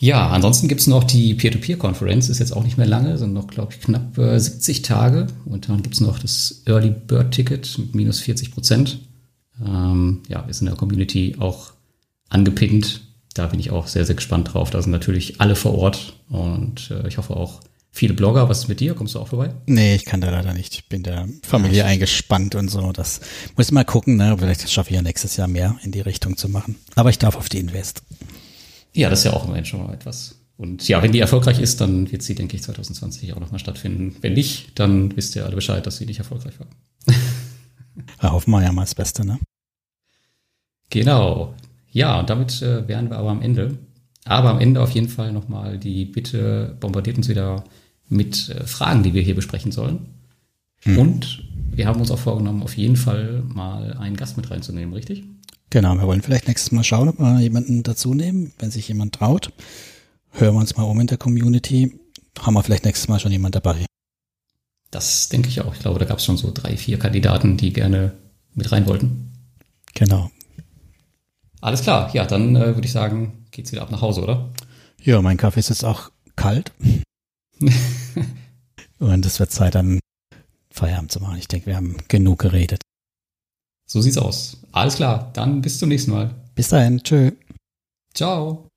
Ja, 0.02 0.30
ansonsten 0.30 0.68
gibt's 0.68 0.88
noch 0.88 1.04
die 1.04 1.36
Peer-to-Peer-Konferenz, 1.36 2.28
ist 2.28 2.40
jetzt 2.40 2.54
auch 2.54 2.64
nicht 2.64 2.76
mehr 2.76 2.88
lange, 2.88 3.20
sind 3.20 3.34
noch, 3.34 3.46
glaube 3.46 3.74
ich, 3.74 3.82
knapp 3.82 4.18
äh, 4.18 4.40
70 4.40 4.82
Tage. 4.82 5.28
Und 5.46 5.70
dann 5.70 5.84
gibt's 5.84 6.02
noch 6.02 6.18
das 6.18 6.64
Early 6.66 6.90
Bird 6.90 7.32
Ticket 7.32 7.78
mit 7.78 7.94
minus 7.94 8.20
40 8.20 8.50
Prozent. 8.50 8.98
Ähm, 9.64 10.24
ja, 10.28 10.40
ist 10.42 10.62
in 10.62 10.66
der 10.66 10.76
Community 10.76 11.36
auch 11.38 11.74
angepinnt. 12.30 13.02
Da 13.36 13.46
bin 13.46 13.60
ich 13.60 13.70
auch 13.70 13.86
sehr, 13.86 14.04
sehr 14.04 14.16
gespannt 14.16 14.52
drauf. 14.52 14.72
Da 14.72 14.82
sind 14.82 14.92
natürlich 14.92 15.40
alle 15.40 15.56
vor 15.56 15.78
Ort 15.78 16.16
und 16.30 16.90
äh, 16.90 17.08
ich 17.08 17.20
hoffe 17.20 17.36
auch 17.38 17.60
viele 17.92 18.16
Blogger. 18.16 18.50
Was 18.50 18.62
ist 18.62 18.70
mit 18.70 18.80
dir? 18.80 18.96
Kommst 18.96 19.14
du 19.14 19.20
auch 19.20 19.28
vorbei? 19.28 19.54
Nee, 19.68 19.94
ich 19.94 20.06
kann 20.06 20.20
da 20.20 20.32
leider 20.32 20.56
nicht. 20.56 20.74
Ich 20.74 20.90
bin 20.90 21.04
der 21.04 21.30
Familie 21.44 21.80
ja, 21.80 21.86
eingespannt 21.86 22.56
und 22.56 22.70
so. 22.70 22.92
Das 22.92 23.22
muss 23.56 23.68
ich 23.68 23.72
mal 23.72 23.86
gucken. 23.86 24.16
Ne? 24.16 24.36
Vielleicht 24.40 24.68
schaffe 24.68 24.90
ich 24.90 24.96
ja 24.96 25.04
nächstes 25.04 25.38
Jahr 25.38 25.48
mehr 25.48 25.78
in 25.84 25.92
die 25.92 26.02
Richtung 26.02 26.38
zu 26.38 26.50
machen. 26.50 26.78
Aber 26.96 27.12
ich 27.12 27.20
darf 27.20 27.36
auf 27.36 27.50
die 27.50 27.60
Invest. 27.60 28.02
Ja, 28.94 29.10
das 29.10 29.20
ist 29.20 29.26
ja 29.26 29.34
auch 29.34 29.46
immerhin 29.46 29.66
schon 29.66 29.86
mal 29.86 29.94
etwas. 29.94 30.36
Und 30.58 30.88
ja, 30.88 31.02
wenn 31.02 31.12
die 31.12 31.20
erfolgreich 31.20 31.60
ist, 31.60 31.82
dann 31.82 32.12
wird 32.12 32.22
sie, 32.22 32.36
denke 32.36 32.56
ich, 32.56 32.64
2020 32.64 33.34
auch 33.34 33.40
nochmal 33.40 33.60
stattfinden. 33.60 34.16
Wenn 34.22 34.34
nicht, 34.34 34.78
dann 34.80 35.16
wisst 35.18 35.36
ihr 35.36 35.46
alle 35.46 35.56
Bescheid, 35.56 35.86
dass 35.86 35.98
sie 35.98 36.06
nicht 36.06 36.20
erfolgreich 36.20 36.54
war. 36.60 36.68
ja, 38.22 38.32
hoffen 38.32 38.52
wir 38.52 38.62
ja 38.62 38.72
mal 38.72 38.84
das 38.84 38.94
Beste, 38.94 39.26
ne? 39.26 39.40
Genau. 40.92 41.56
Ja, 41.92 42.20
und 42.20 42.30
damit 42.30 42.62
äh, 42.62 42.88
wären 42.88 43.10
wir 43.10 43.18
aber 43.18 43.32
am 43.32 43.42
Ende. 43.42 43.78
Aber 44.26 44.52
am 44.52 44.60
Ende 44.60 44.82
auf 44.82 44.92
jeden 44.92 45.10
Fall 45.10 45.32
nochmal 45.32 45.80
die 45.80 46.06
Bitte, 46.06 46.78
bombardiert 46.80 47.18
uns 47.18 47.28
wieder 47.28 47.64
mit 48.08 48.50
äh, 48.50 48.68
Fragen, 48.68 49.04
die 49.04 49.14
wir 49.14 49.22
hier 49.24 49.36
besprechen 49.36 49.72
sollen. 49.72 50.10
Mhm. 50.86 50.98
Und 51.00 51.44
wir 51.72 51.88
haben 51.88 52.00
uns 52.00 52.12
auch 52.12 52.20
vorgenommen, 52.20 52.62
auf 52.64 52.78
jeden 52.78 52.98
Fall 52.98 53.42
mal 53.48 53.94
einen 53.94 54.16
Gast 54.16 54.38
mit 54.38 54.52
reinzunehmen, 54.52 54.94
richtig? 54.94 55.24
Genau, 55.72 55.96
wir 55.96 56.06
wollen 56.06 56.22
vielleicht 56.22 56.50
nächstes 56.50 56.74
Mal 56.74 56.84
schauen, 56.84 57.08
ob 57.08 57.18
wir 57.18 57.40
jemanden 57.40 57.82
dazu 57.82 58.14
nehmen, 58.14 58.52
wenn 58.60 58.72
sich 58.72 58.90
jemand 58.90 59.16
traut. 59.16 59.54
Hören 60.32 60.56
wir 60.56 60.60
uns 60.60 60.76
mal 60.76 60.84
um 60.84 61.00
in 61.00 61.08
der 61.08 61.18
Community. 61.18 61.98
Haben 62.40 62.56
wir 62.56 62.64
vielleicht 62.64 62.84
nächstes 62.84 63.08
Mal 63.08 63.22
schon 63.22 63.32
jemand 63.32 63.56
dabei. 63.56 63.86
Das 64.92 65.30
denke 65.30 65.48
ich 65.48 65.62
auch. 65.62 65.74
Ich 65.74 65.80
glaube, 65.80 65.98
da 65.98 66.04
gab 66.04 66.18
es 66.18 66.26
schon 66.26 66.36
so 66.36 66.52
drei, 66.54 66.76
vier 66.76 67.00
Kandidaten, 67.00 67.56
die 67.56 67.72
gerne 67.72 68.12
mit 68.54 68.70
rein 68.74 68.86
wollten. 68.86 69.32
Genau. 69.94 70.30
Alles 71.62 71.84
klar. 71.84 72.14
Ja, 72.14 72.26
dann 72.26 72.58
äh, 72.58 72.76
würde 72.76 72.86
ich 72.86 72.92
sagen, 72.92 73.46
geht's 73.52 73.72
wieder 73.72 73.84
ab 73.84 73.92
nach 73.92 74.02
Hause, 74.02 74.24
oder? 74.24 74.50
Ja, 75.02 75.22
mein 75.22 75.38
Kaffee 75.38 75.62
ist 75.62 75.70
jetzt 75.70 75.86
auch 75.86 76.12
kalt. 76.36 76.74
Und 79.00 79.26
es 79.26 79.40
wird 79.40 79.52
Zeit, 79.52 79.76
dann 79.76 80.02
Feierabend 80.70 81.14
zu 81.14 81.22
machen. 81.22 81.38
Ich 81.38 81.48
denke, 81.48 81.68
wir 81.68 81.78
haben 81.78 81.96
genug 82.10 82.40
geredet. 82.40 82.82
So 83.92 84.00
sieht's 84.00 84.18
aus. 84.18 84.56
Alles 84.72 84.96
klar, 84.96 85.32
dann 85.34 85.62
bis 85.62 85.78
zum 85.78 85.90
nächsten 85.90 86.12
Mal. 86.12 86.34
Bis 86.56 86.70
dahin, 86.70 87.04
tschö. 87.04 87.32
Ciao. 88.14 88.71